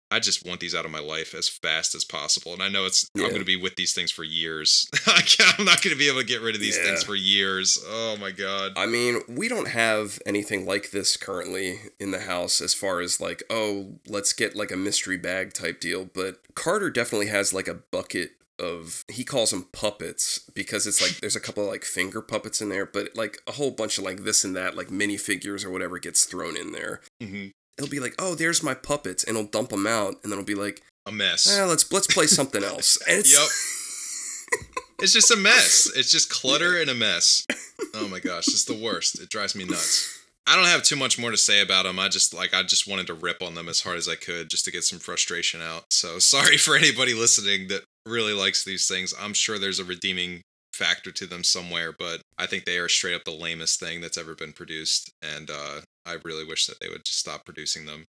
[0.09, 2.53] I just want these out of my life as fast as possible.
[2.53, 4.89] And I know it's I'm going to be with these things for years.
[5.07, 7.83] I'm not going to be able to get rid of these things for years.
[7.85, 8.73] Oh my god.
[8.75, 13.19] I mean, we don't have anything like this currently in the house as far as
[13.19, 16.05] like, oh, let's get like a mystery bag type deal.
[16.05, 21.19] But Carter definitely has like a bucket of, he calls them puppets because it's like
[21.19, 24.03] there's a couple of like finger puppets in there, but like a whole bunch of
[24.03, 27.01] like this and that, like minifigures or whatever gets thrown in there.
[27.21, 27.47] hmm
[27.77, 30.45] He'll be like, oh, there's my puppets, and he'll dump them out, and then he'll
[30.45, 31.47] be like, A mess.
[31.57, 32.97] eh, let's let's play something else.
[33.07, 33.47] And it's, Yep.
[34.99, 35.91] It's just a mess.
[35.95, 37.45] It's just clutter and a mess.
[37.93, 39.21] Oh my gosh, it's the worst.
[39.21, 40.19] It drives me nuts.
[40.47, 41.99] I don't have too much more to say about them.
[41.99, 44.49] I just like I just wanted to rip on them as hard as I could
[44.49, 45.83] just to get some frustration out.
[45.91, 49.13] So sorry for anybody listening that really likes these things.
[49.19, 50.41] I'm sure there's a redeeming
[50.77, 54.17] factor to them somewhere, but I think they are straight up the lamest thing that's
[54.17, 58.05] ever been produced and uh I really wish that they would just stop producing them.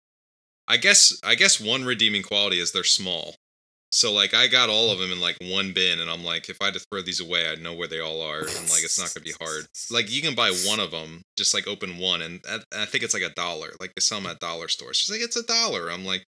[0.68, 3.36] I guess I guess one redeeming quality is they're small.
[3.92, 6.58] So like I got all of them in like one bin, and I'm like, if
[6.60, 9.00] I had to throw these away, I'd know where they all are, and like it's
[9.00, 9.68] not gonna be hard.
[9.92, 12.42] Like you can buy one of them, just like open one, and
[12.76, 13.74] I, think it's like a dollar.
[13.80, 14.98] Like they sell them at dollar stores.
[14.98, 15.92] She's like, it's a dollar.
[15.92, 16.26] I'm like,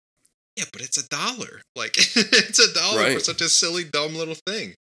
[0.57, 1.61] yeah, but it's a dollar.
[1.73, 4.75] Like it's a dollar for such a silly, dumb little thing.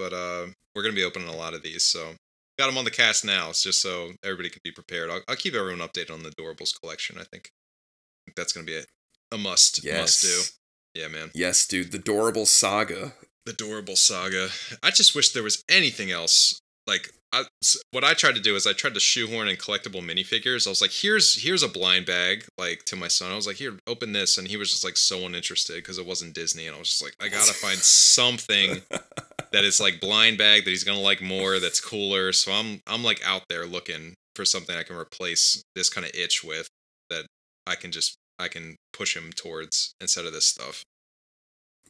[0.00, 2.14] But uh, we're gonna be opening a lot of these, so
[2.58, 5.10] got them on the cast now, it's just so everybody can be prepared.
[5.10, 7.16] I'll, I'll keep everyone updated on the Adorables collection.
[7.18, 8.84] I think, I think that's gonna be a,
[9.32, 10.00] a must Yes.
[10.00, 11.00] must do.
[11.00, 11.30] Yeah, man.
[11.34, 11.92] Yes, dude.
[11.92, 13.12] The Doorable Saga.
[13.46, 14.48] The Adorable Saga.
[14.82, 16.60] I just wish there was anything else.
[16.90, 17.44] Like, I,
[17.92, 20.66] what I tried to do is I tried to shoehorn in collectible minifigures.
[20.66, 23.30] I was like, here's here's a blind bag, like to my son.
[23.30, 26.06] I was like, here, open this, and he was just like so uninterested because it
[26.06, 28.82] wasn't Disney, and I was just like, I gotta find something
[29.52, 32.32] that is like blind bag that he's gonna like more, that's cooler.
[32.32, 36.10] So I'm I'm like out there looking for something I can replace this kind of
[36.12, 36.66] itch with
[37.10, 37.26] that
[37.68, 40.82] I can just I can push him towards instead of this stuff.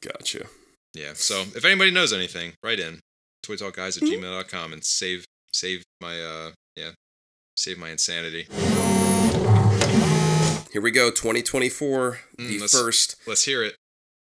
[0.02, 0.48] Gotcha.
[0.94, 1.12] Yeah.
[1.14, 3.00] So if anybody knows anything, write in
[3.44, 6.90] toytalkguys at gmail.com and save save my uh yeah
[7.56, 8.46] save my insanity.
[10.72, 11.10] Here we go.
[11.10, 12.20] 2024.
[12.38, 13.16] Mm, the let's- first.
[13.26, 13.74] Let's hear it.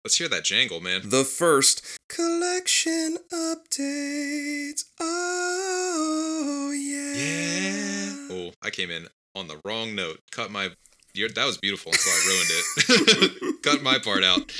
[0.05, 1.03] Let's hear that jangle, man.
[1.11, 4.85] The first collection updates.
[4.99, 7.15] Oh yeah.
[7.15, 8.29] Yeah.
[8.31, 10.21] Oh, I came in on the wrong note.
[10.33, 10.71] Cut my.
[11.13, 13.63] You're, that was beautiful until I ruined it.
[13.63, 14.51] Cut my part out.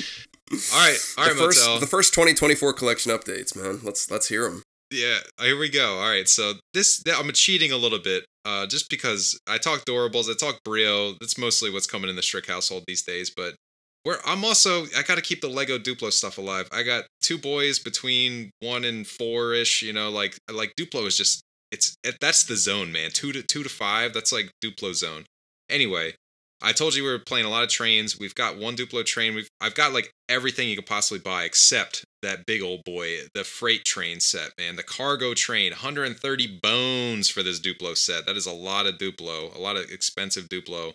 [0.51, 1.79] All right, all right, the first, Motyl.
[1.79, 3.79] the first 2024 collection updates, man.
[3.83, 4.63] Let's let's hear them.
[4.91, 5.99] Yeah, here we go.
[5.99, 10.29] All right, so this I'm cheating a little bit, uh, just because I talk Doorables,
[10.29, 11.13] I talk Brio.
[11.21, 13.31] That's mostly what's coming in the Strick household these days.
[13.35, 13.55] But
[14.03, 16.67] where I'm also I got to keep the Lego Duplo stuff alive.
[16.71, 19.81] I got two boys between one and four ish.
[19.81, 21.41] You know, like like Duplo is just
[21.71, 23.11] it's it, that's the zone, man.
[23.11, 24.13] Two to two to five.
[24.13, 25.23] That's like Duplo zone.
[25.69, 26.15] Anyway,
[26.61, 28.19] I told you we were playing a lot of trains.
[28.19, 29.33] We've got one Duplo train.
[29.33, 33.43] We've I've got like everything you could possibly buy except that big old boy, the
[33.43, 34.75] freight train set, man.
[34.75, 38.25] The cargo train, 130 bones for this Duplo set.
[38.25, 40.93] That is a lot of Duplo, a lot of expensive Duplo.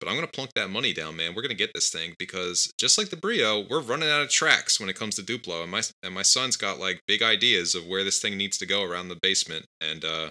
[0.00, 1.34] But I'm gonna plunk that money down, man.
[1.34, 4.80] We're gonna get this thing because just like the Brio, we're running out of tracks
[4.80, 7.86] when it comes to Duplo, and my and my son's got like big ideas of
[7.86, 10.30] where this thing needs to go around the basement, and uh,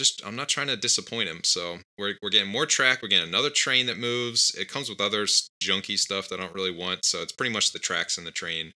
[0.00, 1.40] just I'm not trying to disappoint him.
[1.44, 3.02] So we're we're getting more track.
[3.02, 4.54] We're getting another train that moves.
[4.58, 5.24] It comes with other
[5.62, 7.04] junky stuff that I don't really want.
[7.04, 8.72] So it's pretty much the tracks and the train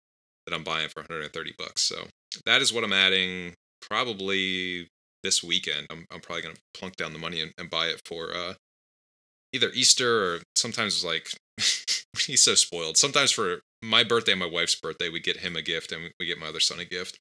[0.46, 1.82] that I'm buying for 130 bucks.
[1.82, 2.08] So
[2.46, 4.90] that is what I'm adding probably
[5.24, 5.88] this weekend.
[5.90, 8.56] I'm I'm probably gonna plunk down the money and, and buy it for uh
[9.54, 11.30] either Easter or sometimes like
[12.20, 12.98] he's so spoiled.
[12.98, 16.26] Sometimes for my birthday and my wife's birthday, we get him a gift and we
[16.26, 17.18] get my other son a gift.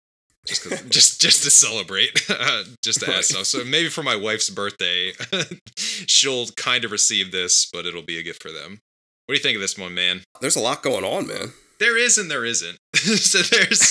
[0.46, 2.14] Just, just, just to celebrate,
[2.82, 3.24] just to add Right.
[3.24, 3.46] stuff.
[3.46, 5.12] So maybe for my wife's birthday,
[5.76, 8.80] she'll kind of receive this, but it'll be a gift for them.
[9.26, 10.22] What do you think of this one, man?
[10.40, 11.52] There's a lot going on, man.
[11.78, 12.76] There is and there isn't.
[12.94, 13.82] so there's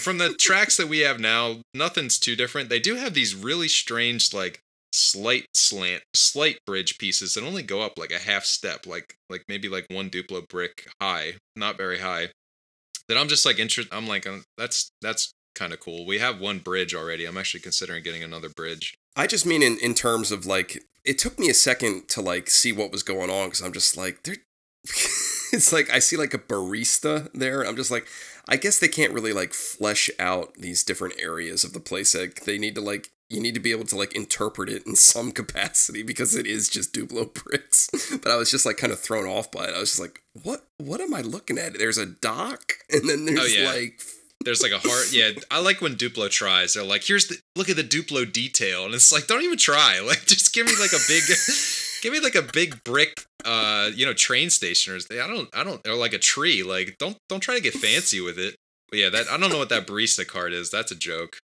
[0.00, 2.68] from the tracks that we have now, nothing's too different.
[2.68, 4.60] They do have these really strange, like
[4.92, 9.42] slight slant, slight bridge pieces that only go up like a half step, like like
[9.48, 12.28] maybe like one Duplo brick high, not very high.
[13.08, 13.92] That I'm just like interested.
[13.94, 16.06] I'm like, uh, that's that's kind of cool.
[16.06, 17.24] We have one bridge already.
[17.24, 18.96] I'm actually considering getting another bridge.
[19.16, 22.48] I just mean in, in terms of like it took me a second to like
[22.48, 24.36] see what was going on because I'm just like there
[25.52, 27.62] it's like I see like a barista there.
[27.62, 28.06] I'm just like
[28.48, 32.14] I guess they can't really like flesh out these different areas of the place.
[32.14, 34.94] Like they need to like you need to be able to like interpret it in
[35.10, 37.88] some capacity because it is just Duplo bricks.
[38.22, 39.74] But I was just like kind of thrown off by it.
[39.74, 41.76] I was just like, what what am I looking at?
[41.78, 43.72] There's a dock and then there's Oh, yeah.
[43.72, 44.00] like
[44.46, 45.08] There's like a heart.
[45.12, 46.74] Yeah, I like when Duplo tries.
[46.74, 50.00] They're like, "Here's the look at the Duplo detail," and it's like, don't even try.
[50.06, 51.22] Like, just give me like a big,
[52.02, 55.64] give me like a big brick, uh, you know, train station or I don't, I
[55.64, 56.62] don't, or like a tree.
[56.62, 58.54] Like, don't, don't try to get fancy with it.
[58.88, 60.70] But yeah, that I don't know what that barista card is.
[60.70, 61.38] That's a joke.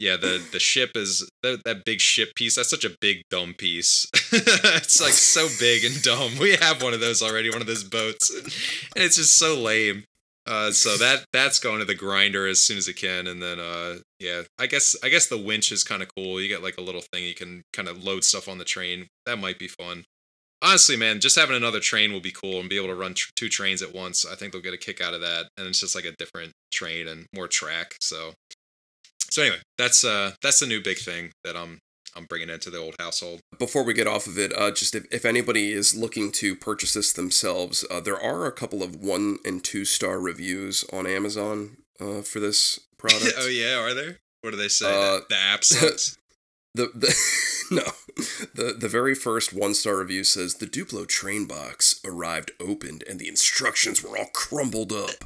[0.00, 2.56] Yeah, the the ship is that, that big ship piece.
[2.56, 4.06] That's such a big dumb piece.
[4.32, 6.38] it's like so big and dumb.
[6.40, 10.04] We have one of those already, one of those boats, and it's just so lame.
[10.48, 13.60] Uh, so that that's going to the grinder as soon as it can, and then
[13.60, 16.40] uh, yeah, I guess I guess the winch is kind of cool.
[16.40, 19.08] You get like a little thing you can kind of load stuff on the train.
[19.26, 20.04] That might be fun.
[20.62, 23.30] Honestly, man, just having another train will be cool and be able to run tr-
[23.36, 24.24] two trains at once.
[24.24, 26.52] I think they'll get a kick out of that, and it's just like a different
[26.72, 27.96] train and more track.
[28.00, 28.32] So,
[29.30, 31.78] so anyway, that's uh that's the new big thing that I'm
[32.18, 33.40] I'm bringing it into the old household.
[33.58, 36.94] before we get off of it, uh, just if, if anybody is looking to purchase
[36.94, 41.76] this themselves, uh, there are a couple of one and two star reviews on Amazon
[42.00, 43.34] uh, for this product.
[43.38, 44.18] oh yeah, are there?
[44.42, 44.86] What do they say?
[44.86, 46.17] Uh, the app sucks.
[46.78, 47.12] The the
[47.72, 47.82] no,
[48.54, 53.18] the the very first one star review says the Duplo train box arrived opened and
[53.18, 55.10] the instructions were all crumbled up.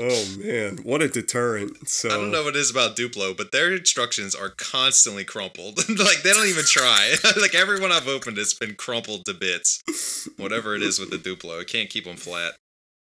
[0.00, 1.86] oh man, what a deterrent!
[1.86, 5.76] So I don't know what it is about Duplo, but their instructions are constantly crumpled.
[5.90, 7.16] like they don't even try.
[7.38, 10.26] like everyone I've opened has been crumpled to bits.
[10.38, 12.54] Whatever it is with the Duplo, it can't keep them flat.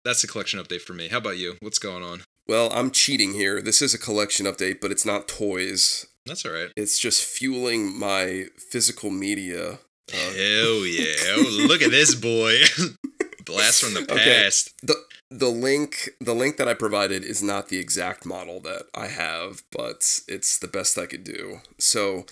[0.04, 1.08] That's a collection update for me.
[1.08, 1.56] How about you?
[1.62, 2.24] What's going on?
[2.48, 3.61] Well, I'm cheating here.
[3.61, 6.06] This is a collection update, but it's not toys.
[6.26, 6.72] That's all right.
[6.76, 9.80] It's just fueling my physical media.
[10.14, 11.36] Uh, Hell yeah!
[11.36, 12.53] Oh, look at this boy.
[13.45, 14.44] Blast from the Okay.
[14.44, 14.74] past.
[14.82, 14.95] the
[15.30, 19.64] the link the link that I provided is not the exact model that I have,
[19.72, 21.60] but it's the best I could do.
[21.78, 22.26] So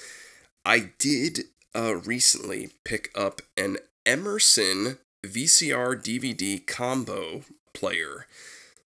[0.65, 7.41] I did uh, recently pick up an Emerson VCR DVD combo
[7.73, 8.27] player.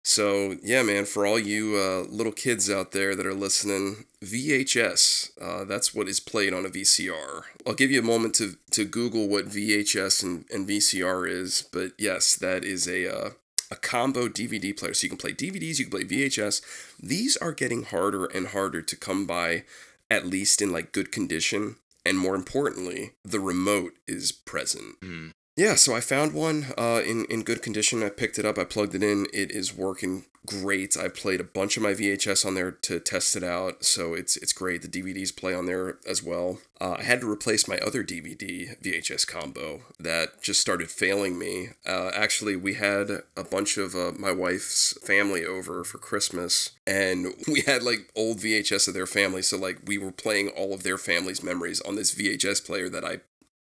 [0.09, 5.39] So yeah, man, for all you uh, little kids out there that are listening, VHS,
[5.39, 7.43] uh, that's what is played on a VCR.
[7.67, 11.91] I'll give you a moment to to Google what VHS and, and VCR is, but
[11.99, 13.29] yes, that is a uh,
[13.69, 14.95] a combo DVD player.
[14.95, 16.63] So you can play DVDs, you can play VHS.
[16.99, 19.63] These are getting harder and harder to come by,
[20.09, 21.75] at least in like good condition.
[22.03, 24.95] And more importantly, the remote is present.
[25.03, 25.27] Hmm.
[25.59, 28.01] Yeah, so I found one uh, in in good condition.
[28.01, 28.57] I picked it up.
[28.57, 29.27] I plugged it in.
[29.33, 30.95] It is working great.
[30.95, 34.37] I played a bunch of my VHS on there to test it out, so it's
[34.37, 34.83] it's great.
[34.83, 36.59] The DVDs play on there as well.
[36.79, 41.71] Uh, I had to replace my other DVD VHS combo that just started failing me.
[41.85, 47.33] Uh, actually, we had a bunch of uh, my wife's family over for Christmas, and
[47.49, 49.41] we had like old VHS of their family.
[49.41, 53.03] So like we were playing all of their family's memories on this VHS player that
[53.03, 53.19] I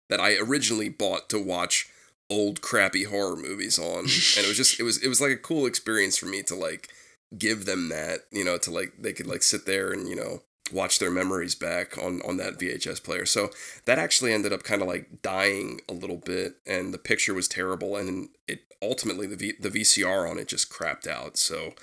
[0.09, 1.89] that I originally bought to watch
[2.31, 4.01] old crappy horror movies on.
[4.01, 6.55] And it was just it was it was like a cool experience for me to
[6.55, 6.89] like
[7.37, 10.43] give them that you know to like they could like sit there and you know
[10.73, 13.27] watch their memories back on on that VHS player.
[13.27, 13.51] So
[13.85, 17.49] that actually ended up kind of like dying a little bit and the picture was
[17.49, 21.37] terrible and it ultimately the v, the VCR on it just crapped out.
[21.37, 21.75] So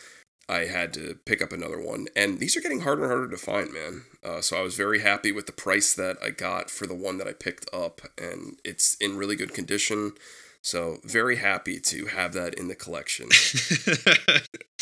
[0.48, 2.08] I had to pick up another one.
[2.16, 4.04] And these are getting harder and harder to find, man.
[4.24, 7.18] Uh, so I was very happy with the price that I got for the one
[7.18, 8.02] that I picked up.
[8.18, 10.14] And it's in really good condition.
[10.62, 13.30] So very happy to have that in the collection.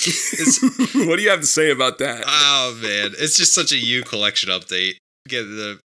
[1.07, 2.23] What do you have to say about that?
[2.25, 4.95] oh man, it's just such a you collection update.
[5.27, 5.79] Get the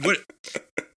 [0.00, 0.18] what?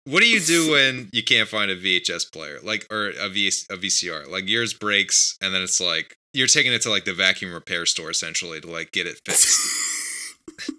[0.05, 3.49] What do you do when you can't find a VHS player, like or a, v,
[3.71, 4.29] a VCR?
[4.29, 7.87] Like yours breaks, and then it's like you're taking it to like the vacuum repair
[7.87, 9.59] store essentially to like get it fixed.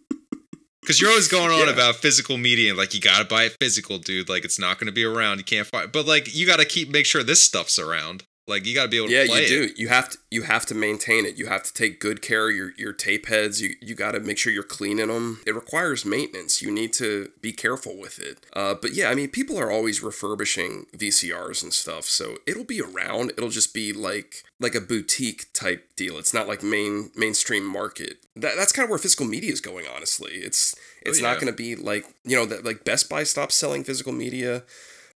[0.82, 1.73] Because you're always going on Yeah.
[1.73, 4.30] about physical media, like you gotta buy it physical, dude.
[4.30, 5.40] Like it's not gonna be around.
[5.40, 8.23] You can't find, but like you gotta keep make sure this stuff's around.
[8.48, 9.76] Like you gotta be able to yeah, play you it.
[9.76, 9.82] do.
[9.82, 10.18] You have to.
[10.30, 11.36] You have to maintain it.
[11.36, 13.60] You have to take good care of your your tape heads.
[13.60, 15.42] You you got to make sure you're cleaning them.
[15.48, 16.62] It requires maintenance.
[16.62, 18.46] You need to be careful with it.
[18.54, 22.82] Uh, but yeah, I mean, people are always refurbishing VCRs and stuff, so it'll be
[22.82, 23.32] around.
[23.32, 26.20] It'll just be like like a boutique type deal.
[26.20, 28.18] It's not like main mainstream market.
[28.36, 29.86] That, that's kind of where physical media is going.
[29.94, 31.30] Honestly, it's it's yeah.
[31.30, 34.62] not going to be like you know that like Best Buy stops selling physical media.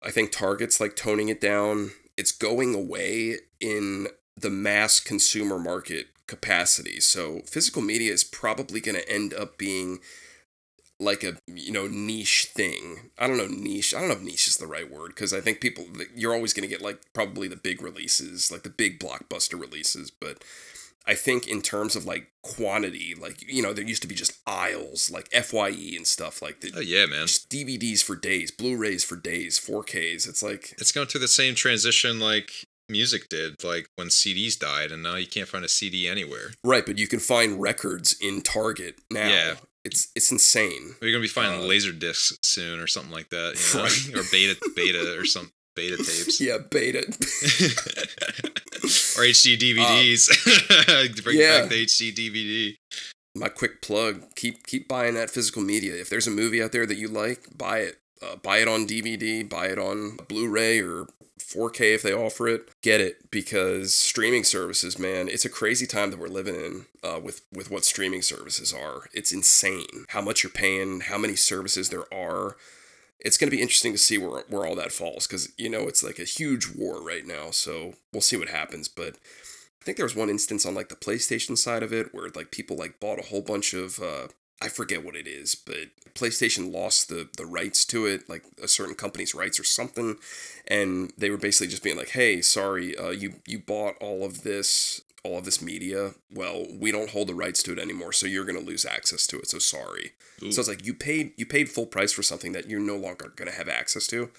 [0.01, 1.91] I think Target's like toning it down.
[2.17, 6.99] It's going away in the mass consumer market capacity.
[6.99, 9.99] So physical media is probably going to end up being
[10.99, 13.11] like a you know niche thing.
[13.17, 13.93] I don't know niche.
[13.93, 15.85] I don't know if niche is the right word because I think people
[16.15, 20.11] you're always going to get like probably the big releases, like the big blockbuster releases,
[20.11, 20.43] but
[21.07, 24.37] I think in terms of like quantity, like you know, there used to be just
[24.45, 26.75] aisles like FYE and stuff like that.
[26.75, 27.27] Oh yeah, man.
[27.27, 30.27] Just DVDs for days, Blu-rays for days, 4Ks.
[30.27, 32.51] It's like It's going through the same transition like
[32.89, 36.51] music did, like when CDs died, and now you can't find a CD anywhere.
[36.63, 39.27] right, but you can find records in Target now.
[39.29, 39.53] Yeah.
[39.85, 40.95] It's it's insane.
[41.01, 43.83] You're gonna be finding Uh, laser discs soon, or something like that, you know?
[43.85, 44.07] Right.
[44.15, 47.03] or beta, beta, or some beta tapes, Yeah, beta.
[49.17, 50.27] or HD DVDs.
[51.23, 51.61] Bring Uh, yeah.
[51.61, 52.75] back the HD DVD.
[53.35, 55.95] My quick plug: keep keep buying that physical media.
[55.95, 57.97] If there's a movie out there that you like, buy it.
[58.21, 59.47] Uh, buy it on DVD.
[59.47, 61.05] Buy it on Blu-ray or
[61.39, 62.71] 4K if they offer it.
[62.81, 67.19] Get it because streaming services, man, it's a crazy time that we're living in uh,
[67.23, 69.03] with with what streaming services are.
[69.13, 72.57] It's insane how much you're paying, how many services there are.
[73.19, 75.87] It's going to be interesting to see where where all that falls because you know
[75.87, 77.51] it's like a huge war right now.
[77.51, 79.17] So we'll see what happens, but.
[79.79, 82.51] I think there was one instance on like the PlayStation side of it where like
[82.51, 84.27] people like bought a whole bunch of uh
[84.61, 88.67] I forget what it is, but PlayStation lost the the rights to it, like a
[88.67, 90.17] certain company's rights or something,
[90.67, 94.41] and they were basically just being like, "Hey, sorry, uh, you you bought all of
[94.41, 96.11] this all of this media.
[96.31, 99.27] Well, we don't hold the rights to it anymore, so you're going to lose access
[99.27, 99.47] to it.
[99.47, 100.13] So sorry.
[100.39, 103.33] So it's like you paid you paid full price for something that you're no longer
[103.35, 104.29] going to have access to.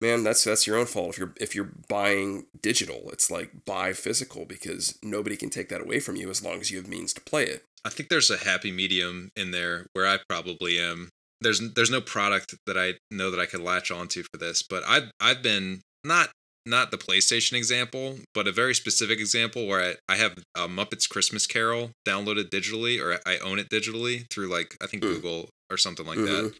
[0.00, 3.10] Man, that's that's your own fault if you're if you're buying digital.
[3.12, 6.70] It's like buy physical because nobody can take that away from you as long as
[6.70, 7.64] you have means to play it.
[7.84, 11.10] I think there's a happy medium in there where I probably am.
[11.40, 14.82] There's there's no product that I know that I could latch onto for this, but
[14.88, 16.30] I've I've been not
[16.64, 21.08] not the PlayStation example, but a very specific example where I, I have a Muppets
[21.08, 25.14] Christmas Carol downloaded digitally or I own it digitally through like I think Mm.
[25.14, 26.24] Google or something like Mhm.
[26.26, 26.54] that.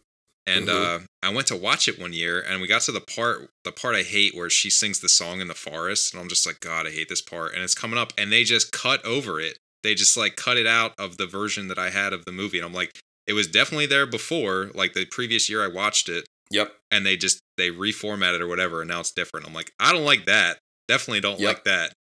[0.45, 1.03] And Mhm.
[1.03, 3.71] uh, I went to watch it one year, and we got to the part the
[3.71, 6.59] part I hate where she sings the song in the forest, and I'm just like,
[6.59, 7.53] God, I hate this part.
[7.53, 9.57] And it's coming up, and they just cut over it.
[9.83, 12.57] They just like cut it out of the version that I had of the movie,
[12.57, 12.91] and I'm like,
[13.25, 16.71] it was definitely there before, like the previous year I watched it, Yep.
[16.91, 19.45] and they just they reformat it or whatever, and now it's different.
[19.47, 20.59] I'm like, I don't like that.
[20.87, 21.47] Definitely don't Yep.
[21.47, 21.93] like that.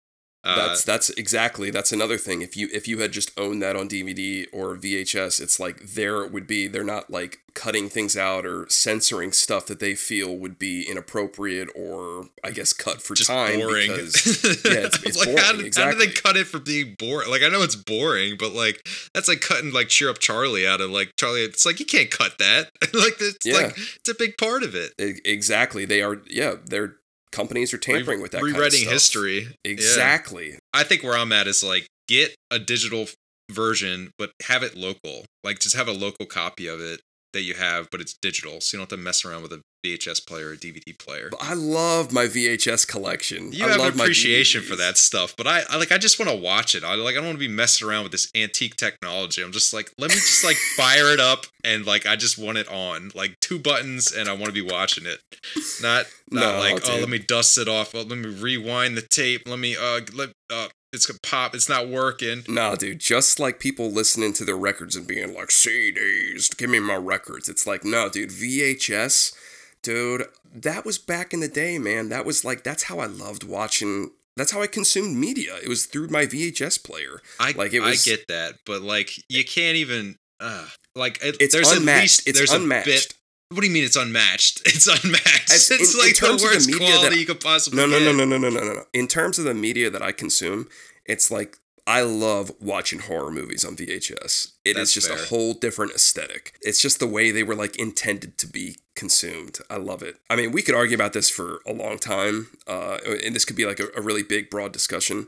[0.42, 2.40] Uh, That's that's exactly that's another thing.
[2.40, 6.22] If you if you had just owned that on DVD or VHS, it's like there
[6.22, 6.66] it would be.
[6.66, 11.68] They're not like cutting things out or censoring stuff that they feel would be inappropriate
[11.74, 13.88] or I guess cut for time boring.
[13.88, 14.24] because
[14.64, 15.42] yeah, it's, it's like boring.
[15.44, 15.92] how, did, exactly.
[15.92, 17.28] how did they cut it for being boring?
[17.30, 20.80] Like I know it's boring, but like that's like cutting like cheer up Charlie out
[20.80, 21.42] of like Charlie.
[21.42, 22.70] It's like you can't cut that.
[22.94, 23.54] like it's Yeah.
[23.56, 24.94] like it's a big part of it.
[24.98, 25.84] Exactly.
[25.84, 26.54] They are yeah.
[26.64, 26.96] Their
[27.32, 28.40] companies are tampering Re- with that.
[28.40, 29.48] kind of rewriting history.
[29.64, 29.72] Yeah.
[29.72, 30.58] Exactly.
[30.72, 33.06] I think where I'm at is like get a digital
[33.50, 35.24] version, but have it local.
[35.44, 37.00] Like just have a local copy of it
[37.32, 39.62] that you have, but it's digital, so you don't have to mess around with a
[39.84, 41.30] VHS player or DVD player.
[41.40, 43.52] I love my VHS collection.
[43.52, 46.18] You I have love my appreciation for that stuff, but I, I like I just
[46.18, 46.84] want to watch it.
[46.84, 49.42] I like I don't want to be messing around with this antique technology.
[49.42, 52.58] I'm just like, let me just like fire it up and like I just want
[52.58, 53.10] it on.
[53.14, 55.20] Like two buttons and I want to be watching it.
[55.82, 57.94] Not not No, like, oh, let me dust it off.
[57.94, 59.42] Well, let me rewind the tape.
[59.46, 61.54] Let me uh let uh it's gonna pop.
[61.54, 62.42] It's not working.
[62.48, 66.80] Nah, dude, just like people listening to their records and being like, CDs, give me
[66.80, 67.48] my records.
[67.48, 69.34] It's like, no, dude, VHS,
[69.82, 72.08] dude, that was back in the day, man.
[72.08, 74.10] That was like, that's how I loved watching.
[74.36, 75.56] That's how I consumed media.
[75.62, 77.20] It was through my VHS player.
[77.38, 81.36] I Like, it was- I get that, but like you can't even uh like it,
[81.40, 81.96] It's there's unmatched.
[81.98, 82.86] at least It's there's unmatched.
[82.86, 83.14] a bit.
[83.50, 84.62] What do you mean it's unmatched?
[84.66, 85.50] It's unmatched.
[85.52, 87.76] As- it's in- in like terms the of the media quality that- you could possibly
[87.78, 88.04] No, no, get.
[88.04, 88.84] no, no, no, no, no, no, no.
[88.92, 90.68] In terms of the media that I consume,
[91.04, 94.52] it's like I love watching horror movies on VHS.
[94.64, 95.20] It is That's just fair.
[95.20, 96.54] a whole different aesthetic.
[96.62, 99.58] It's just the way they were like intended to be consumed.
[99.68, 100.18] I love it.
[100.28, 103.56] I mean, we could argue about this for a long time, uh, and this could
[103.56, 105.26] be like a, a really big, broad discussion.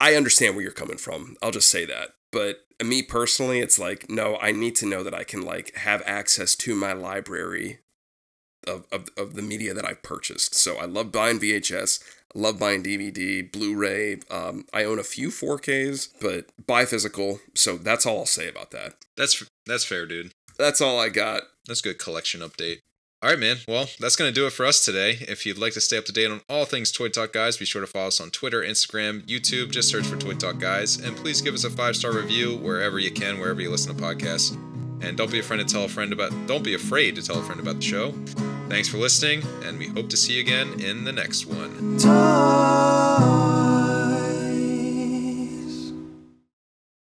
[0.00, 1.36] I understand where you're coming from.
[1.42, 2.10] I'll just say that.
[2.30, 6.02] But me personally, it's like, no, I need to know that I can like have
[6.06, 7.80] access to my library
[8.66, 10.54] of, of, of the media that I've purchased.
[10.54, 12.02] So I love buying VHS,
[12.34, 14.20] love buying DVD, Blu-ray.
[14.30, 17.40] Um, I own a few 4Ks, but buy physical.
[17.54, 18.94] So that's all I'll say about that.
[19.16, 20.32] That's that's fair, dude.
[20.58, 21.42] That's all I got.
[21.66, 22.78] That's a good collection update.
[23.20, 23.56] All right, man.
[23.66, 25.16] Well, that's going to do it for us today.
[25.22, 27.64] If you'd like to stay up to date on all things Toy Talk Guys, be
[27.64, 29.72] sure to follow us on Twitter, Instagram, YouTube.
[29.72, 30.98] Just search for Toy Talk Guys.
[31.00, 34.00] And please give us a five star review wherever you can, wherever you listen to
[34.00, 34.54] podcasts.
[35.02, 36.30] And don't be afraid to tell a friend about.
[36.46, 38.12] Don't be afraid to tell a friend about the show.
[38.68, 41.98] Thanks for listening, and we hope to see you again in the next one.
[41.98, 43.77] Toy